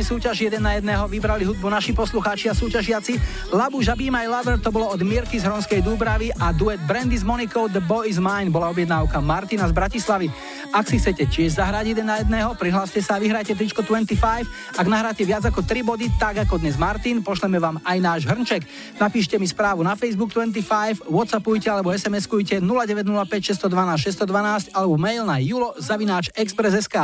poslednej 0.00 0.16
súťaži 0.16 0.42
1 0.48 0.64
na 0.64 0.72
jedného 0.80 1.04
vybrali 1.12 1.44
hudbu 1.44 1.68
naši 1.68 1.92
poslucháči 1.92 2.48
a 2.48 2.56
súťažiaci. 2.56 3.20
Labuža 3.52 3.92
Be 3.92 4.08
My 4.08 4.24
Lover 4.24 4.56
to 4.56 4.72
bolo 4.72 4.88
od 4.88 5.00
Mirky 5.04 5.36
z 5.36 5.44
Hronskej 5.44 5.84
Dúbravy 5.84 6.32
a 6.40 6.56
duet 6.56 6.80
Brandy 6.88 7.20
s 7.20 7.24
Monikou 7.24 7.68
The 7.68 7.84
Boy 7.84 8.08
is 8.08 8.16
Mine 8.16 8.48
bola 8.48 8.72
objednávka 8.72 9.20
Martina 9.20 9.68
z 9.68 9.76
Bratislavy. 9.76 10.32
Ak 10.72 10.88
si 10.88 10.96
chcete 10.96 11.28
tiež 11.28 11.60
zahrať 11.60 11.92
jeden 11.92 12.08
na 12.08 12.16
jedného, 12.24 12.56
prihláste 12.56 13.04
sa 13.04 13.18
a 13.18 13.20
vyhrajte 13.20 13.52
tričko 13.52 13.84
25. 13.84 14.80
Ak 14.80 14.86
nahráte 14.88 15.20
viac 15.28 15.44
ako 15.44 15.60
3 15.68 15.84
body, 15.84 16.06
tak 16.16 16.48
ako 16.48 16.56
dnes 16.56 16.80
Martin, 16.80 17.20
pošleme 17.20 17.60
vám 17.60 17.76
aj 17.84 17.98
náš 18.00 18.20
hrnček. 18.24 18.64
Napíšte 18.96 19.36
mi 19.36 19.44
správu 19.44 19.84
na 19.84 20.00
Facebook 20.00 20.32
25, 20.32 21.12
Whatsappujte 21.12 21.68
alebo 21.68 21.92
SMS-kujte 21.92 22.64
0905 22.64 23.68
612 23.68 24.16
612 24.16 24.72
alebo 24.72 24.96
mail 24.96 25.28
na 25.28 25.36
julo 25.44 25.76
zavináč 25.76 26.32
express.sk. 26.32 26.96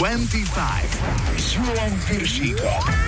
25 0.00 0.95
s 1.56 1.58
Júlom 1.58 1.92
Piršíkom. 2.04 3.05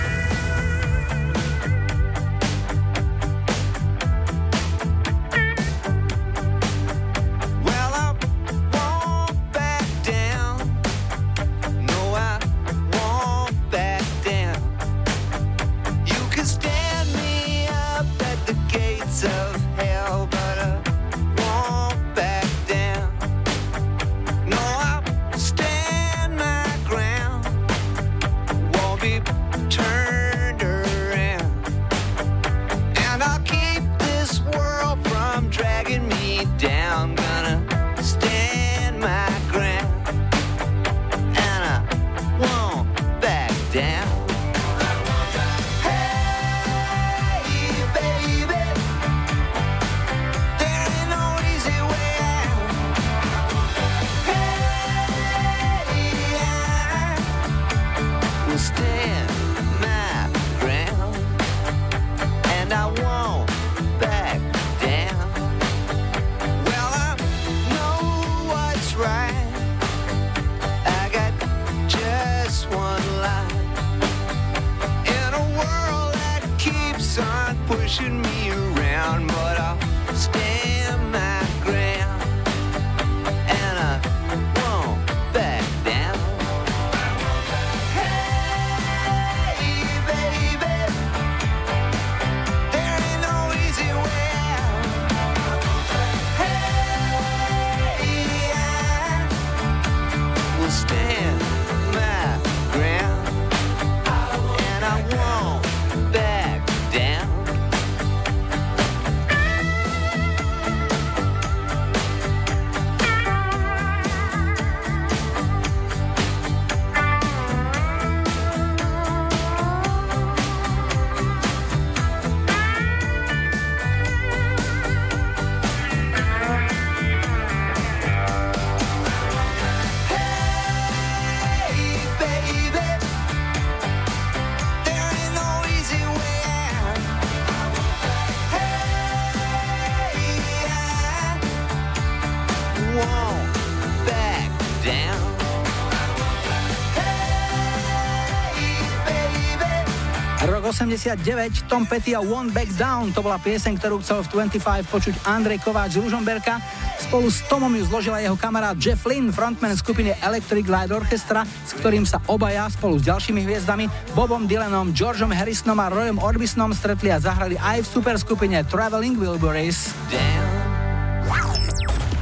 89, 150.89 151.69
Tom 151.69 151.85
Petty 151.85 152.17
a 152.17 152.21
One 152.25 152.49
Back 152.49 152.73
Down, 152.81 153.13
to 153.13 153.21
bola 153.21 153.37
pieseň, 153.37 153.77
ktorú 153.77 154.01
chcel 154.01 154.25
v 154.25 154.49
25 154.49 154.89
počuť 154.89 155.15
Andrej 155.29 155.61
Kováč 155.61 156.01
z 156.01 156.01
Ružomberka. 156.01 156.57
Spolu 156.97 157.29
s 157.29 157.45
Tomom 157.45 157.69
ju 157.77 157.85
zložila 157.85 158.25
jeho 158.25 158.41
kamarát 158.41 158.73
Jeff 158.81 159.05
Lynn, 159.05 159.29
frontman 159.29 159.77
skupiny 159.77 160.17
Electric 160.25 160.65
Light 160.65 160.89
Orchestra, 160.89 161.45
s 161.45 161.77
ktorým 161.77 162.09
sa 162.09 162.25
obaja 162.25 162.73
spolu 162.73 162.97
s 162.97 163.05
ďalšími 163.05 163.45
hviezdami 163.45 163.85
Bobom 164.17 164.49
Dylanom, 164.49 164.97
Georgeom 164.97 165.29
Harrisonom 165.29 165.77
a 165.77 165.93
Royom 165.93 166.17
Orbisonom 166.25 166.73
stretli 166.73 167.13
a 167.13 167.21
zahrali 167.21 167.61
aj 167.61 167.85
v 167.85 167.89
superskupine 167.93 168.65
Traveling 168.65 169.21
Wilburys. 169.21 169.93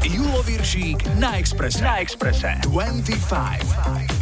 Julo 0.02 0.42
Viršík 0.42 1.22
na 1.22 1.38
Exprese. 1.38 1.86
Na 1.86 2.02
Exprese. 2.02 2.58
25. 2.66 4.15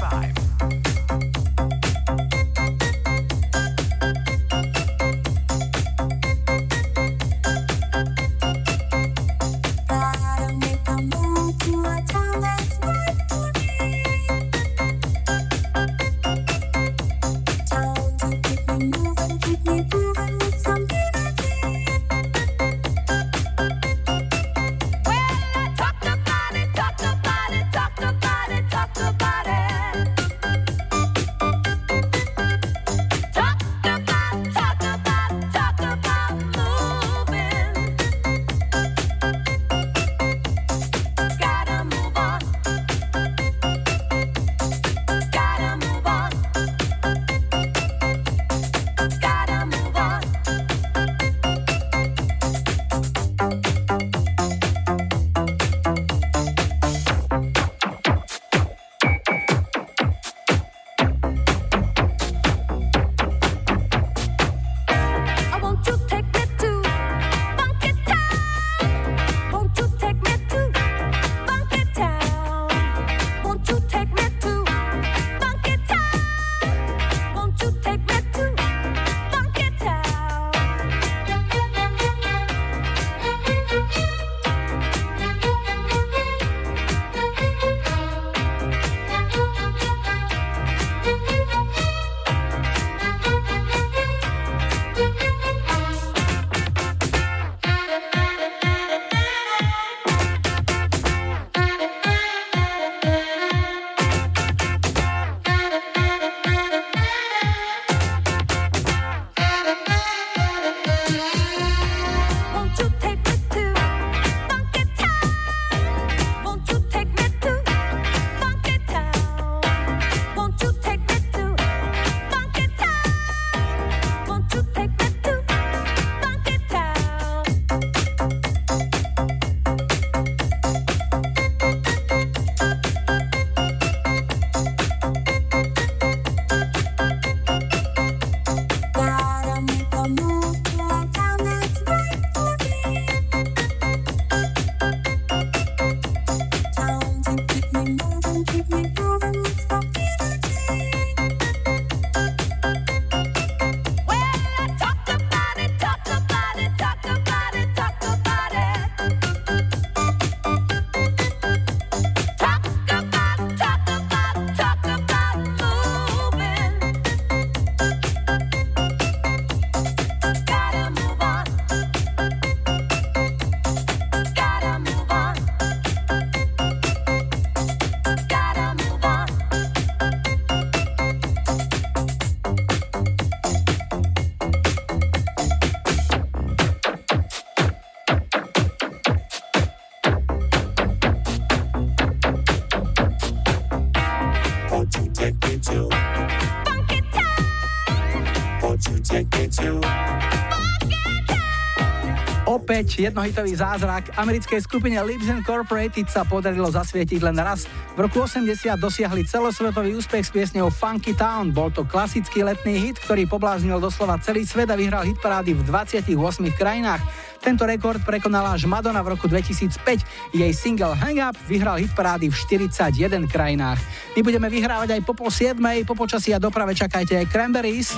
jednohitový 202.82 203.54
zázrak. 203.54 204.10
Americkej 204.18 204.58
skupine 204.58 204.98
Lips 205.06 205.30
Incorporated 205.30 206.10
sa 206.10 206.26
podarilo 206.26 206.66
zasvietiť 206.66 207.22
len 207.22 207.38
raz. 207.38 207.70
V 207.94 208.02
roku 208.02 208.26
80 208.26 208.74
dosiahli 208.74 209.22
celosvetový 209.22 209.94
úspech 209.94 210.26
s 210.26 210.34
piesňou 210.34 210.74
Funky 210.74 211.14
Town. 211.14 211.54
Bol 211.54 211.70
to 211.70 211.86
klasický 211.86 212.42
letný 212.42 212.90
hit, 212.90 212.98
ktorý 212.98 213.30
pobláznil 213.30 213.78
doslova 213.78 214.18
celý 214.18 214.42
svet 214.42 214.66
a 214.66 214.74
vyhral 214.74 215.06
hitparády 215.06 215.54
v 215.54 215.62
28 215.62 216.10
krajinách. 216.58 217.06
Tento 217.38 217.62
rekord 217.62 218.02
prekonala 218.02 218.58
až 218.58 218.66
Madonna 218.66 219.04
v 219.06 219.14
roku 219.14 219.30
2005. 219.30 220.34
Jej 220.34 220.52
single 220.56 220.98
Hang 220.98 221.22
Up 221.22 221.38
vyhral 221.46 221.78
hitparády 221.78 222.32
v 222.32 222.34
41 222.34 223.30
krajinách. 223.30 223.78
My 224.18 224.20
budeme 224.26 224.50
vyhrávať 224.50 224.98
aj 224.98 225.00
po 225.06 225.14
pol 225.14 225.30
7. 225.30 225.60
Po 225.86 225.94
počasí 225.94 226.34
a 226.34 226.42
doprave 226.42 226.74
čakajte 226.74 227.14
aj 227.22 227.30
Cranberries. 227.30 227.94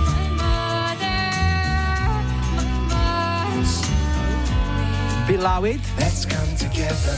Below 5.37 5.69
It. 5.69 5.85
Let's 6.01 6.25
come 6.25 6.49
together 6.57 7.13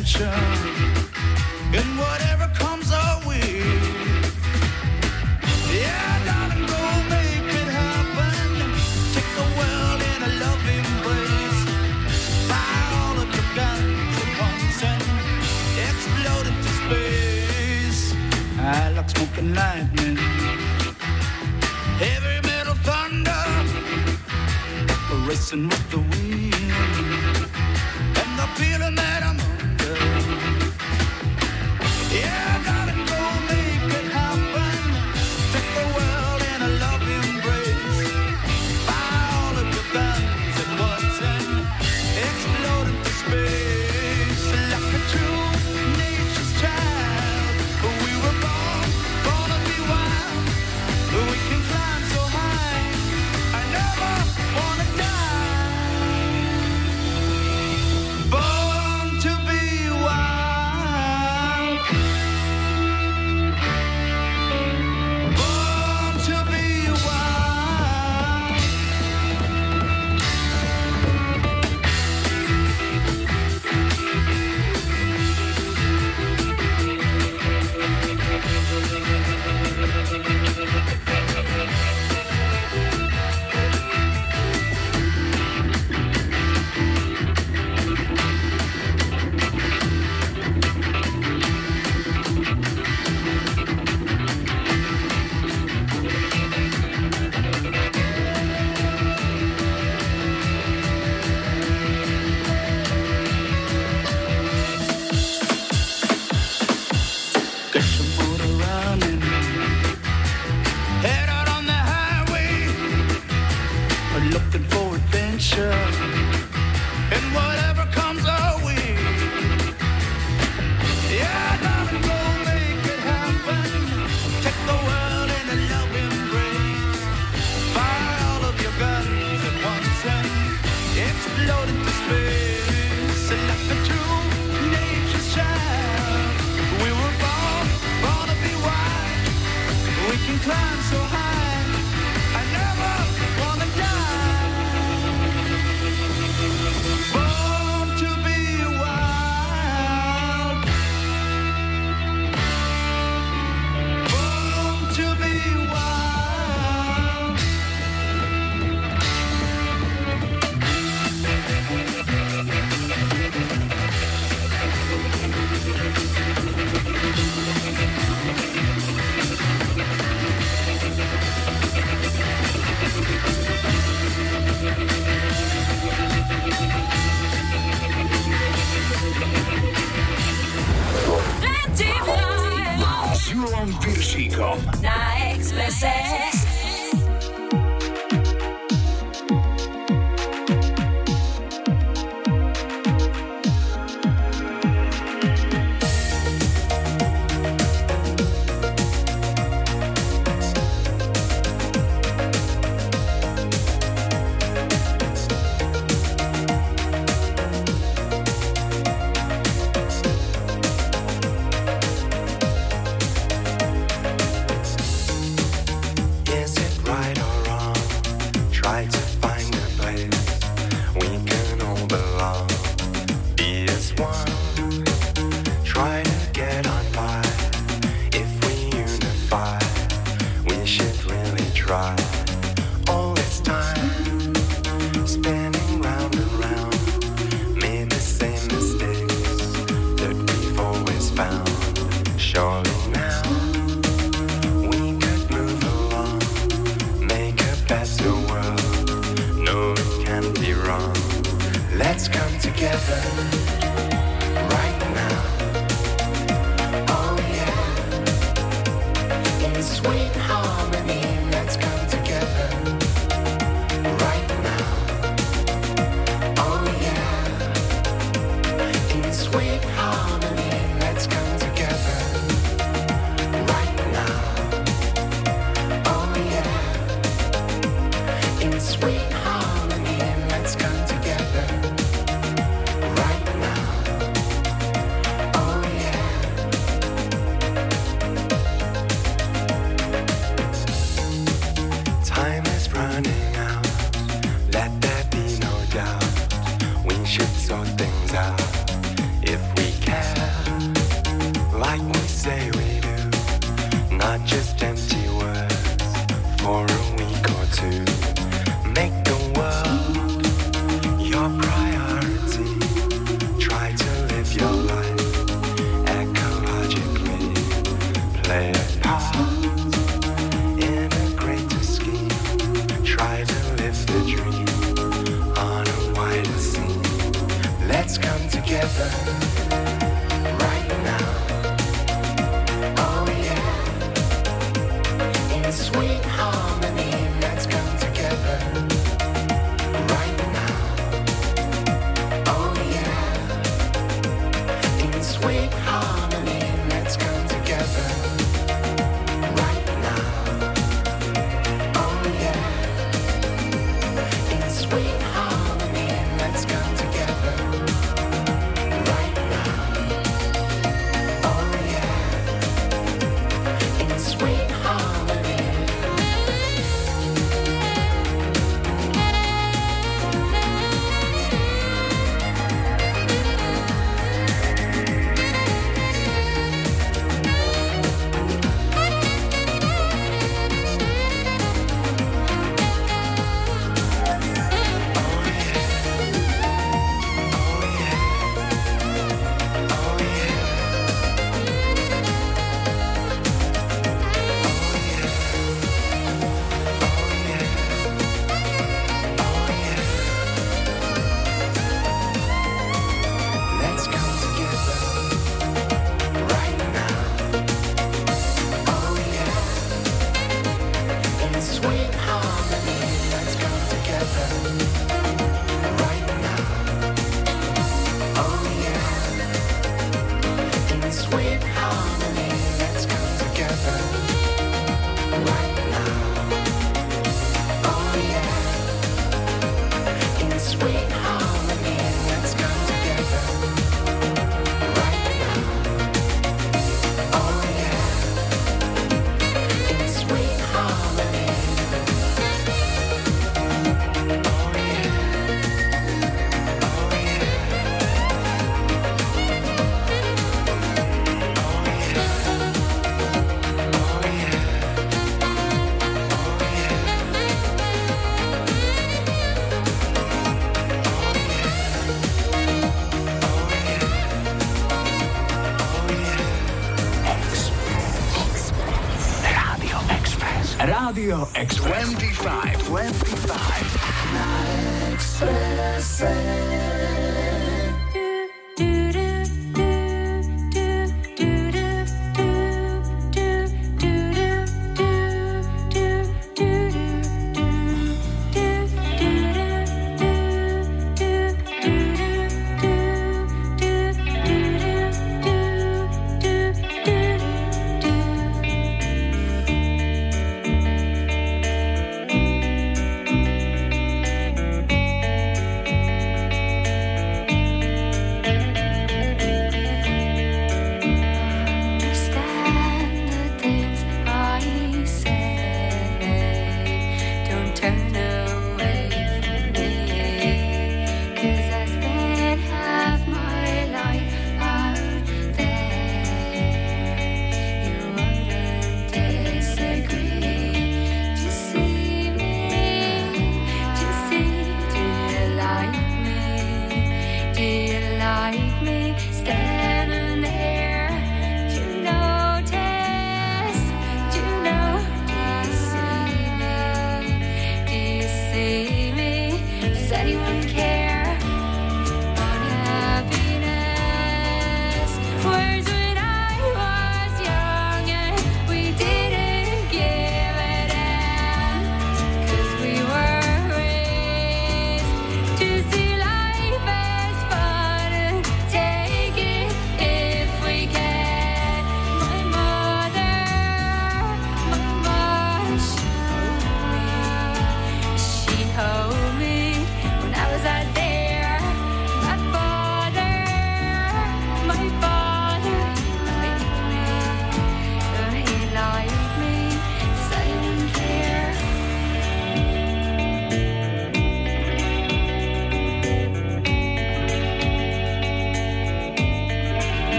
attention. 0.00 0.28
In 1.74 1.86
whatever 1.98 2.49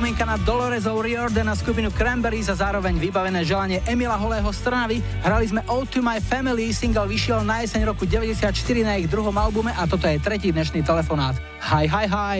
Spomienka 0.00 0.24
na 0.24 0.40
Dolorezov 0.40 1.04
Riordan 1.04 1.44
na 1.44 1.52
skupinu 1.52 1.92
Cranberries 1.92 2.48
a 2.48 2.56
zároveň 2.56 2.96
vybavené 2.96 3.44
želanie 3.44 3.84
Emila 3.84 4.16
Holého 4.16 4.48
Strnavy. 4.48 5.04
Hrali 5.20 5.52
sme 5.52 5.60
O 5.68 5.84
to 5.84 6.00
My 6.00 6.24
Family, 6.24 6.72
single 6.72 7.04
vyšiel 7.04 7.44
na 7.44 7.60
jeseň 7.60 7.84
roku 7.84 8.08
94 8.08 8.48
na 8.80 8.96
ich 8.96 9.12
druhom 9.12 9.36
albume 9.36 9.76
a 9.76 9.84
toto 9.84 10.08
je 10.08 10.16
tretí 10.16 10.56
dnešný 10.56 10.80
telefonát. 10.88 11.36
Hi, 11.68 11.84
hi, 11.84 12.08
hi. 12.08 12.38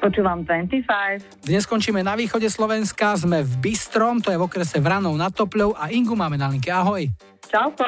Počúvam 0.00 0.40
25. 0.48 1.44
Dnes 1.44 1.68
skončíme 1.68 2.00
na 2.00 2.16
východe 2.16 2.48
Slovenska, 2.48 3.12
sme 3.20 3.44
v 3.44 3.52
Bystrom, 3.60 4.24
to 4.24 4.32
je 4.32 4.40
v 4.40 4.48
okrese 4.48 4.80
Vranov 4.80 5.12
nad 5.20 5.36
Topľou 5.36 5.76
a 5.76 5.92
Ingu 5.92 6.16
máme 6.16 6.40
na 6.40 6.48
linke. 6.48 6.72
Ahoj. 6.72 7.12
Čauko. 7.44 7.84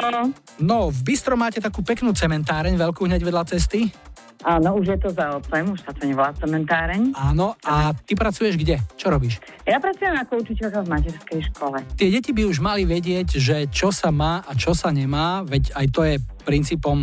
No, 0.61 0.93
v 0.93 1.01
Bystrom 1.01 1.41
máte 1.41 1.65
takú 1.65 1.81
peknú 1.81 2.13
cementáreň, 2.13 2.77
veľkú 2.77 3.09
hneď 3.09 3.25
vedľa 3.25 3.57
cesty. 3.57 3.89
Áno, 4.49 4.81
už 4.81 4.97
je 4.97 4.99
to 5.05 5.13
za 5.13 5.37
otcem, 5.37 5.69
už 5.69 5.85
sa 5.85 5.93
to 5.93 6.09
nevolá 6.09 6.33
cementáreň. 6.41 7.13
Áno, 7.13 7.53
a 7.69 7.93
ty 7.93 8.17
pracuješ 8.17 8.57
kde? 8.57 8.81
Čo 8.97 9.13
robíš? 9.13 9.45
Ja 9.69 9.77
pracujem 9.77 10.17
ako 10.17 10.41
učiteľka 10.41 10.89
v 10.89 10.89
materskej 10.89 11.41
škole. 11.53 11.85
Tie 12.01 12.09
deti 12.09 12.33
by 12.33 12.49
už 12.49 12.65
mali 12.65 12.89
vedieť, 12.89 13.37
že 13.37 13.69
čo 13.69 13.93
sa 13.93 14.09
má 14.09 14.41
a 14.49 14.57
čo 14.57 14.73
sa 14.73 14.89
nemá, 14.89 15.45
veď 15.45 15.77
aj 15.77 15.87
to 15.93 16.01
je 16.09 16.17
princípom 16.49 16.97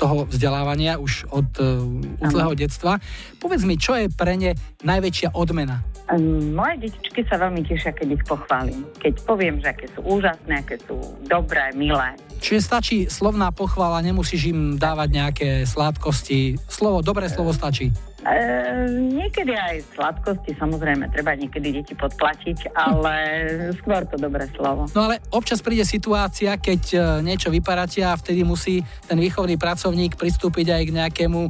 toho 0.00 0.24
vzdelávania 0.32 0.96
už 0.96 1.28
od 1.28 1.44
e, 1.60 1.76
uh, 1.76 2.24
útleho 2.24 2.56
detstva. 2.56 2.96
Povedz 3.36 3.68
mi, 3.68 3.76
čo 3.76 3.92
je 3.92 4.08
pre 4.08 4.40
ne 4.40 4.56
najväčšia 4.80 5.36
odmena? 5.36 5.84
Um, 6.08 6.56
moje 6.56 6.88
detičky 6.88 7.20
sa 7.28 7.36
veľmi 7.36 7.68
tešia, 7.68 7.92
keď 7.92 8.16
ich 8.16 8.24
pochválim. 8.24 8.88
Keď 8.96 9.28
poviem, 9.28 9.60
že 9.60 9.76
aké 9.76 9.92
sú 9.92 10.00
úžasné, 10.08 10.64
aké 10.64 10.80
sú 10.88 10.96
dobré, 11.28 11.68
milé 11.76 12.16
Čiže 12.38 12.60
stačí 12.62 12.96
slovná 13.10 13.50
pochvala, 13.50 14.00
nemusíš 14.00 14.54
im 14.54 14.78
dávať 14.78 15.08
nejaké 15.10 15.48
sladkosti. 15.66 16.56
Slovo, 16.70 17.02
dobré 17.02 17.26
slovo 17.26 17.50
stačí. 17.50 17.90
E, 18.18 18.34
niekedy 19.14 19.54
aj 19.54 19.94
sladkosti, 19.94 20.58
samozrejme, 20.58 21.06
treba 21.14 21.38
niekedy 21.38 21.70
deti 21.70 21.94
podplatiť, 21.94 22.74
ale 22.74 23.14
skôr 23.78 24.02
to 24.10 24.18
dobré 24.18 24.50
slovo. 24.52 24.90
No 24.90 25.06
ale 25.06 25.22
občas 25.30 25.62
príde 25.62 25.86
situácia, 25.86 26.58
keď 26.58 26.82
e, 26.92 26.98
niečo 27.22 27.48
vyparáte 27.48 28.02
a 28.02 28.18
vtedy 28.18 28.42
musí 28.42 28.82
ten 29.06 29.22
výchovný 29.22 29.54
pracovník 29.54 30.18
pristúpiť 30.18 30.66
aj 30.66 30.82
k 30.82 30.94
nejakému 30.98 31.40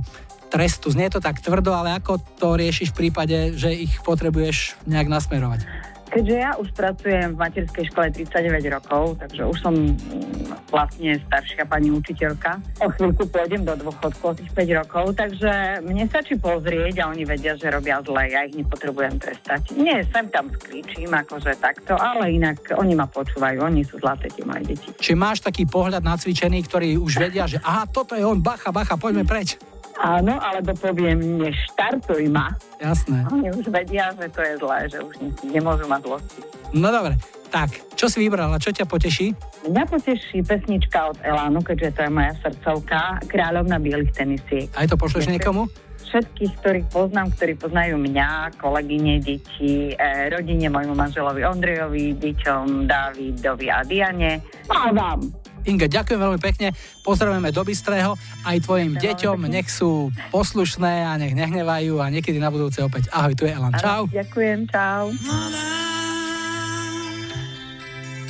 trestu. 0.49 0.93
Znie 0.93 1.13
to 1.13 1.21
tak 1.21 1.41
tvrdo, 1.41 1.73
ale 1.73 1.97
ako 2.01 2.21
to 2.41 2.57
riešiš 2.57 2.93
v 2.93 2.99
prípade, 3.07 3.57
že 3.57 3.73
ich 3.73 4.01
potrebuješ 4.05 4.81
nejak 4.89 5.09
nasmerovať? 5.09 5.61
Keďže 6.09 6.37
ja 6.41 6.57
už 6.57 6.73
pracujem 6.73 7.37
v 7.37 7.39
materskej 7.39 7.85
škole 7.93 8.09
39 8.11 8.65
rokov, 8.73 9.21
takže 9.21 9.43
už 9.45 9.59
som 9.61 9.75
mm, 9.77 10.73
vlastne 10.73 11.21
staršia 11.29 11.69
pani 11.69 11.93
učiteľka. 11.93 12.59
O 12.81 12.89
chvíľku 12.97 13.29
pôjdem 13.29 13.69
do 13.69 13.77
dôchodku 13.77 14.25
o 14.25 14.35
tých 14.35 14.49
5 14.57 14.81
rokov, 14.81 15.05
takže 15.21 15.85
mne 15.85 16.09
stačí 16.09 16.41
pozrieť 16.41 17.05
a 17.05 17.13
oni 17.13 17.29
vedia, 17.29 17.53
že 17.61 17.69
robia 17.69 18.01
zle, 18.01 18.25
ja 18.25 18.41
ich 18.49 18.57
nepotrebujem 18.57 19.21
trestať. 19.21 19.77
Nie, 19.77 20.01
sem 20.09 20.33
tam 20.33 20.49
skríčim, 20.49 21.13
akože 21.13 21.61
takto, 21.61 21.93
ale 22.01 22.33
inak 22.33 22.57
oni 22.73 22.97
ma 22.97 23.05
počúvajú, 23.05 23.61
oni 23.61 23.85
sú 23.85 24.01
zlaté 24.01 24.33
tie 24.33 24.49
moje 24.49 24.75
deti. 24.75 24.89
Či 24.97 25.13
máš 25.13 25.45
taký 25.45 25.69
pohľad 25.69 26.01
nacvičený, 26.01 26.65
ktorí 26.65 26.97
už 26.97 27.21
vedia, 27.21 27.45
že 27.45 27.61
aha, 27.61 27.85
toto 27.85 28.17
je 28.17 28.25
on, 28.25 28.41
bacha, 28.41 28.73
bacha, 28.73 28.97
poďme 28.97 29.29
preč. 29.29 29.61
Áno, 29.99 30.39
alebo 30.39 30.71
poviem, 30.79 31.43
neštartuj 31.43 32.31
ma. 32.31 32.55
Jasné. 32.79 33.27
Oni 33.35 33.51
už 33.51 33.67
vedia, 33.67 34.15
že 34.15 34.31
to 34.31 34.41
je 34.47 34.53
zlé, 34.63 34.79
že 34.87 34.99
už 35.03 35.15
nemôžu 35.43 35.91
mať 35.91 36.01
zlosti. 36.07 36.41
No 36.71 36.95
dobre, 36.95 37.19
tak, 37.49 37.81
čo 37.97 38.07
si 38.13 38.21
vybrala, 38.23 38.61
čo 38.61 38.71
ťa 38.71 38.85
poteší? 38.85 39.33
Mňa 39.67 39.85
poteší 39.89 40.45
pesnička 40.45 41.11
od 41.11 41.19
Elánu, 41.25 41.65
keďže 41.65 41.97
to 41.97 42.01
je 42.07 42.11
moja 42.13 42.33
srdcovka, 42.45 43.01
Kráľovna 43.27 43.81
bielých 43.81 44.13
tenisiek. 44.15 44.69
Aj 44.77 44.87
to 44.87 45.01
pošleš 45.01 45.33
niekomu? 45.33 45.65
Všetkých, 46.09 46.53
ktorých 46.65 46.89
poznám, 46.89 47.29
ktorí 47.37 47.53
poznajú 47.61 48.01
mňa, 48.01 48.57
kolegyne, 48.57 49.21
deti, 49.21 49.93
e, 49.93 50.33
rodine, 50.33 50.73
môjmu 50.73 50.97
manželovi 50.97 51.45
Ondrejovi, 51.45 52.17
deťom, 52.17 52.89
Davidovi 52.89 53.67
a 53.69 53.85
Diane. 53.85 54.41
A 54.73 54.89
vám. 54.89 55.21
Inge, 55.67 55.91
ďakujem 55.91 56.21
veľmi 56.21 56.41
pekne, 56.41 56.71
pozdravujeme 57.03 57.51
do 57.51 57.63
Bystrého, 57.67 58.13
aj 58.47 58.57
tvojim 58.63 58.95
Ďakujem 58.95 59.05
deťom, 59.19 59.39
pekne. 59.43 59.53
nech 59.53 59.69
sú 59.69 60.13
poslušné 60.31 61.09
a 61.09 61.19
nech 61.19 61.35
nehnevajú 61.35 61.99
a 61.99 62.09
niekedy 62.09 62.39
na 62.39 62.53
budúce 62.53 62.79
opäť. 62.85 63.11
Ahoj, 63.11 63.35
tu 63.35 63.45
je 63.45 63.53
Elan, 63.53 63.75
čau. 63.77 64.07
Áno, 64.07 64.15
Ďakujem, 64.15 64.61
čau. 64.71 65.05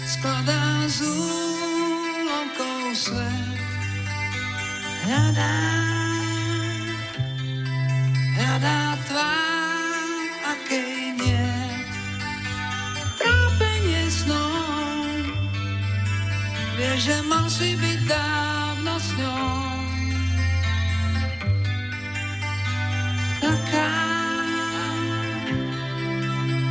skladá 0.09 0.61
z 0.89 0.99
svet. 2.99 3.59
Hľadá, 5.07 5.55
hľadá 8.35 8.79
tvár, 9.07 10.19
akej 10.43 10.98
vie, 16.79 16.95
že 16.95 17.17
si 17.51 17.75
byť 17.75 17.99
dávno 18.07 18.95
s 19.03 19.09
ňou. 19.19 19.51
Taká, 23.43 23.95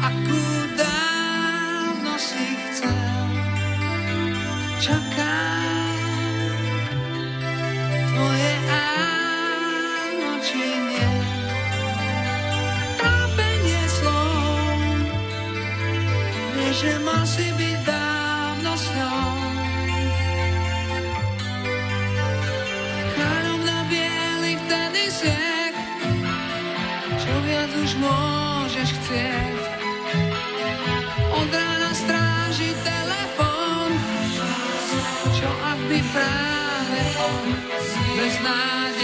akú 0.07 0.43
dávno 0.79 2.13
si 2.15 2.45
chcel. 2.71 3.27
Čaká 4.79 5.39
tvoje 8.07 8.53
áno 8.71 10.31
či 10.39 10.63
slov, 13.91 14.79
vie, 16.55 16.69
že 16.71 16.91
byť 17.59 17.76
tenisiek, 25.17 25.73
čo 27.17 27.33
viac 27.41 27.71
už 27.73 27.91
môžeš 27.97 28.89
chcieť. 29.01 29.57
Od 31.33 31.49
rána 31.49 31.91
stráži 31.97 32.71
telefón, 32.85 33.89
čo 35.33 35.49
ak 35.49 35.79
by 35.89 35.99
práve 36.13 37.01
on 37.17 37.45
bez 38.17 38.35
nádej 38.45 38.96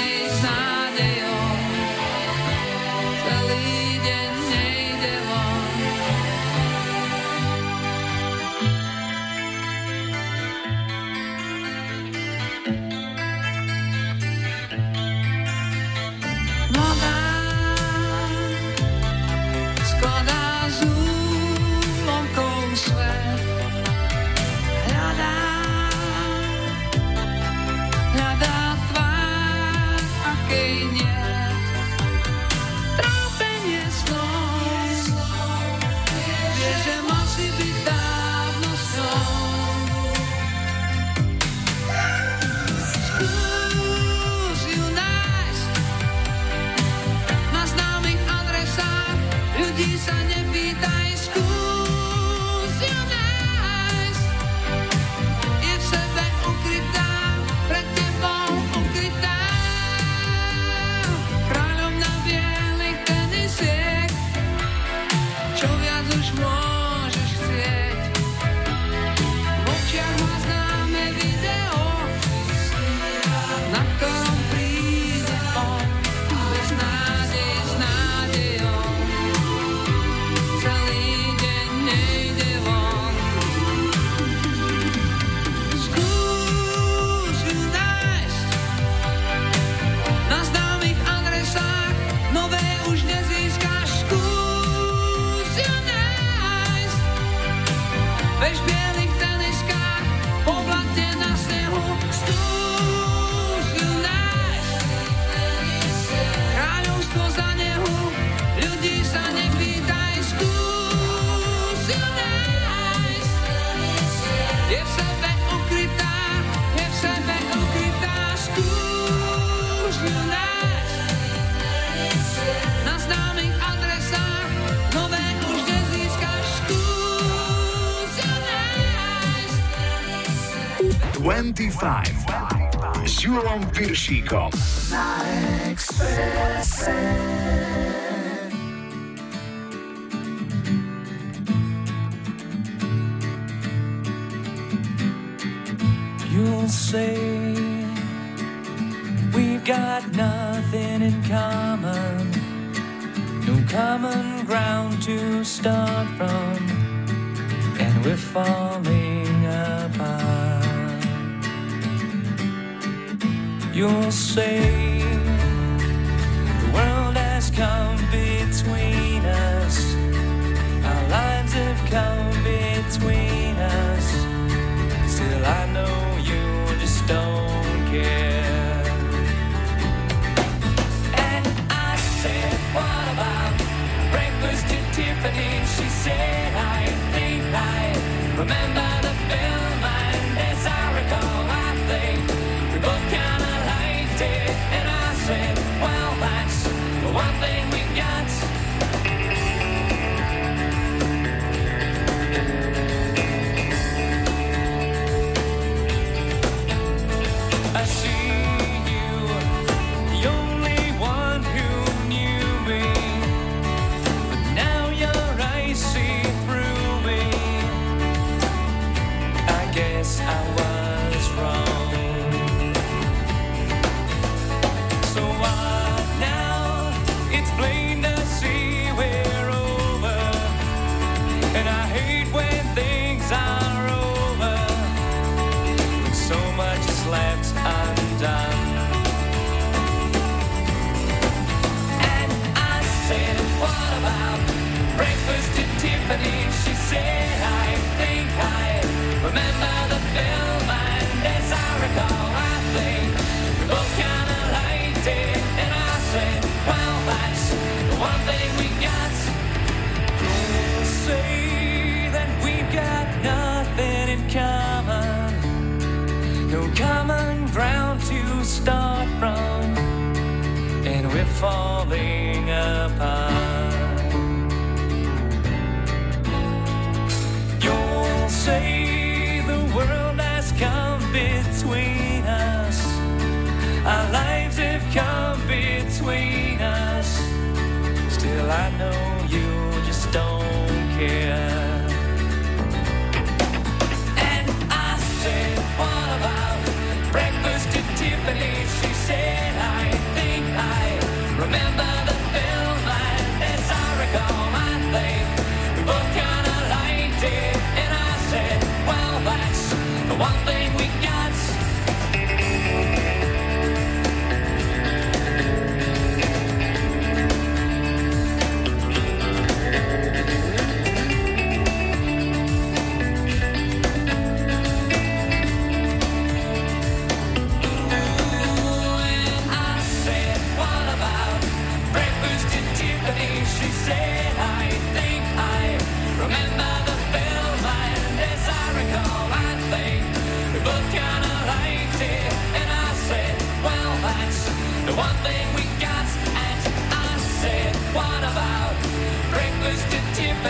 Julom 134.14 134.63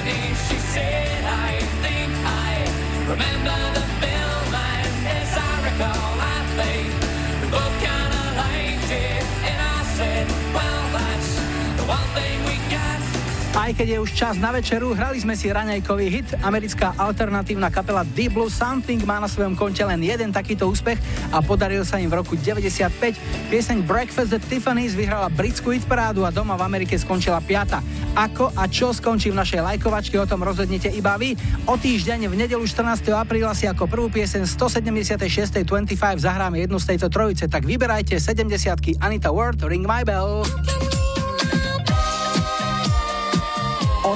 She 0.06 0.58
said, 0.58 1.24
I 1.24 1.60
think 1.82 2.12
I 2.26 2.66
remember 3.08 3.56
the 3.74 3.86
film, 4.04 4.54
and 4.54 5.08
as 5.08 5.38
I 5.38 5.64
recall, 5.64 6.20
I 6.20 6.46
think 6.58 7.03
Aj 13.54 13.70
keď 13.70 13.86
je 13.86 13.98
už 14.02 14.12
čas 14.18 14.36
na 14.42 14.50
večeru, 14.50 14.98
hrali 14.98 15.22
sme 15.22 15.38
si 15.38 15.46
raňajkový 15.46 16.08
hit. 16.10 16.26
Americká 16.42 16.98
alternatívna 16.98 17.70
kapela 17.70 18.02
Deep 18.02 18.34
Blue 18.34 18.50
Something 18.50 19.06
má 19.06 19.22
na 19.22 19.30
svojom 19.30 19.54
konte 19.54 19.86
len 19.86 20.02
jeden 20.02 20.34
takýto 20.34 20.66
úspech 20.66 20.98
a 21.30 21.38
podaril 21.38 21.86
sa 21.86 22.02
im 22.02 22.10
v 22.10 22.18
roku 22.18 22.34
95. 22.34 22.90
Pieseň 23.54 23.86
Breakfast 23.86 24.34
at 24.34 24.42
Tiffany's 24.50 24.98
vyhrala 24.98 25.30
britskú 25.30 25.70
hitparádu 25.70 26.26
a 26.26 26.34
doma 26.34 26.58
v 26.58 26.66
Amerike 26.66 26.98
skončila 26.98 27.46
piata. 27.46 27.86
Ako 28.18 28.58
a 28.58 28.66
čo 28.66 28.90
skončí 28.90 29.30
v 29.30 29.38
našej 29.38 29.62
lajkovačke, 29.62 30.18
o 30.18 30.26
tom 30.26 30.42
rozhodnete 30.42 30.90
iba 30.90 31.14
vy. 31.22 31.38
O 31.70 31.78
týždeň 31.78 32.34
v 32.34 32.34
nedelu 32.34 32.66
14. 32.66 33.06
apríla 33.14 33.54
si 33.54 33.70
ako 33.70 33.86
prvú 33.86 34.10
pieseň 34.10 34.50
176. 34.50 35.62
25 35.62 35.94
zahráme 36.18 36.58
jednu 36.58 36.82
z 36.82 36.98
tejto 36.98 37.06
trojice, 37.14 37.46
tak 37.46 37.70
vyberajte 37.70 38.18
70 38.18 38.98
Anita 38.98 39.30
Ward, 39.30 39.62
Ring 39.62 39.86
My 39.86 40.02
Bell. 40.02 40.42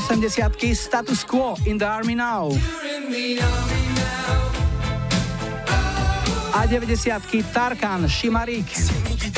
80 0.10 0.74
Status 0.74 1.24
Quo 1.26 1.56
in 1.66 1.78
the 1.78 1.86
Army 1.86 2.16
Now. 2.16 2.50
A 6.54 6.66
90 6.66 7.44
Tarkan 7.52 8.08
Šimarík. 8.08 9.37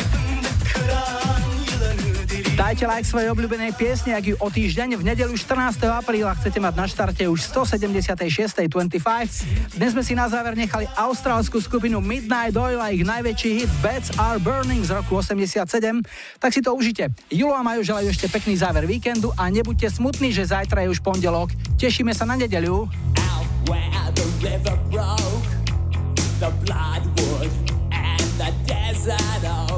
Dajte 2.59 2.91
like 2.91 3.07
svojej 3.07 3.31
obľúbenej 3.31 3.71
piesne, 3.71 4.11
ak 4.11 4.25
ju 4.27 4.35
o 4.35 4.51
týždeň 4.51 4.99
v 4.99 5.03
nedelu 5.07 5.31
14. 5.31 5.79
apríla 5.95 6.35
chcete 6.35 6.59
mať 6.59 6.73
na 6.75 6.91
štarte 6.91 7.23
už 7.31 7.39
176. 7.55 8.19
25. 8.67 8.99
Dnes 9.79 9.95
sme 9.95 10.03
si 10.03 10.11
na 10.11 10.27
záver 10.27 10.59
nechali 10.59 10.83
austrálskú 10.99 11.63
skupinu 11.63 12.03
Midnight 12.03 12.59
Oil 12.59 12.83
a 12.83 12.91
ich 12.91 13.07
najväčší 13.07 13.63
hit 13.63 13.71
Beds 13.79 14.11
Are 14.19 14.43
Burning 14.43 14.83
z 14.83 14.91
roku 14.91 15.23
87. 15.23 16.03
Tak 16.35 16.51
si 16.51 16.59
to 16.59 16.75
užite. 16.75 17.07
Julo 17.31 17.55
a 17.55 17.63
Majo 17.63 17.79
želajú 17.79 18.11
ešte 18.11 18.27
pekný 18.27 18.59
záver 18.59 18.83
víkendu 18.83 19.31
a 19.39 19.47
nebuďte 19.47 19.95
smutní, 19.95 20.35
že 20.35 20.51
zajtra 20.51 20.83
je 20.83 20.91
už 20.91 20.99
pondelok. 20.99 21.55
Tešíme 21.79 22.11
sa 22.11 22.27
na 22.27 22.35
nedeľu. 22.35 22.91
the 26.39 26.51
bloodwood 26.63 27.51
and 27.91 28.27
the 28.39 28.51
desert. 28.63 29.68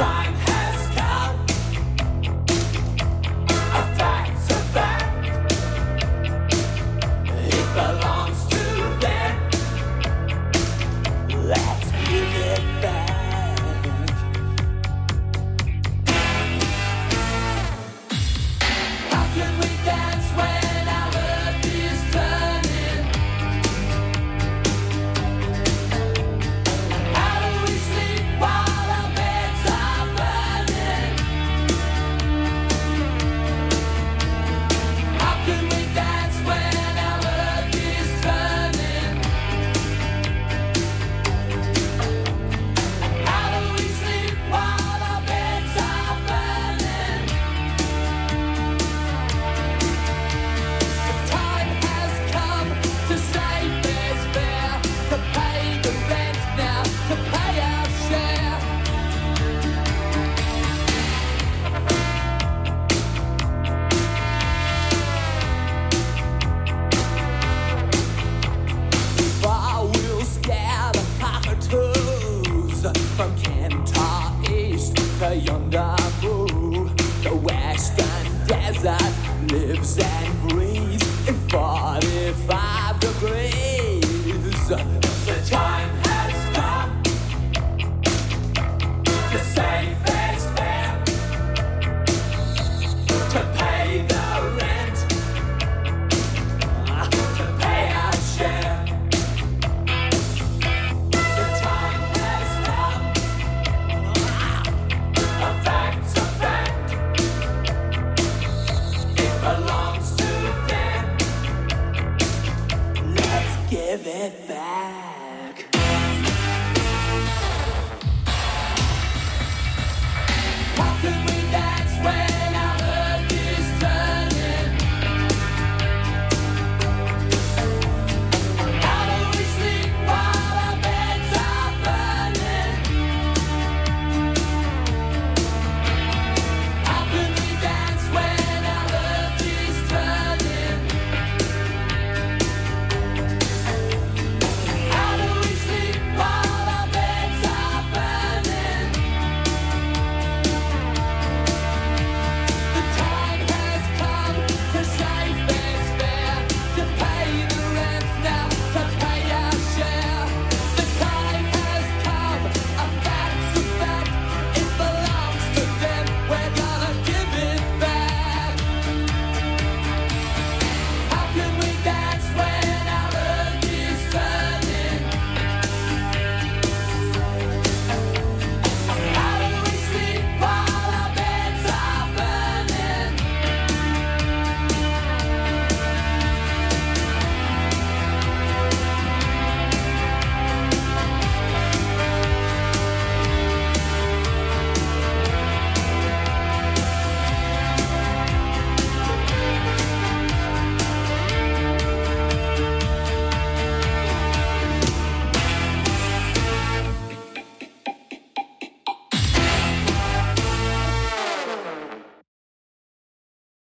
The 0.00 0.29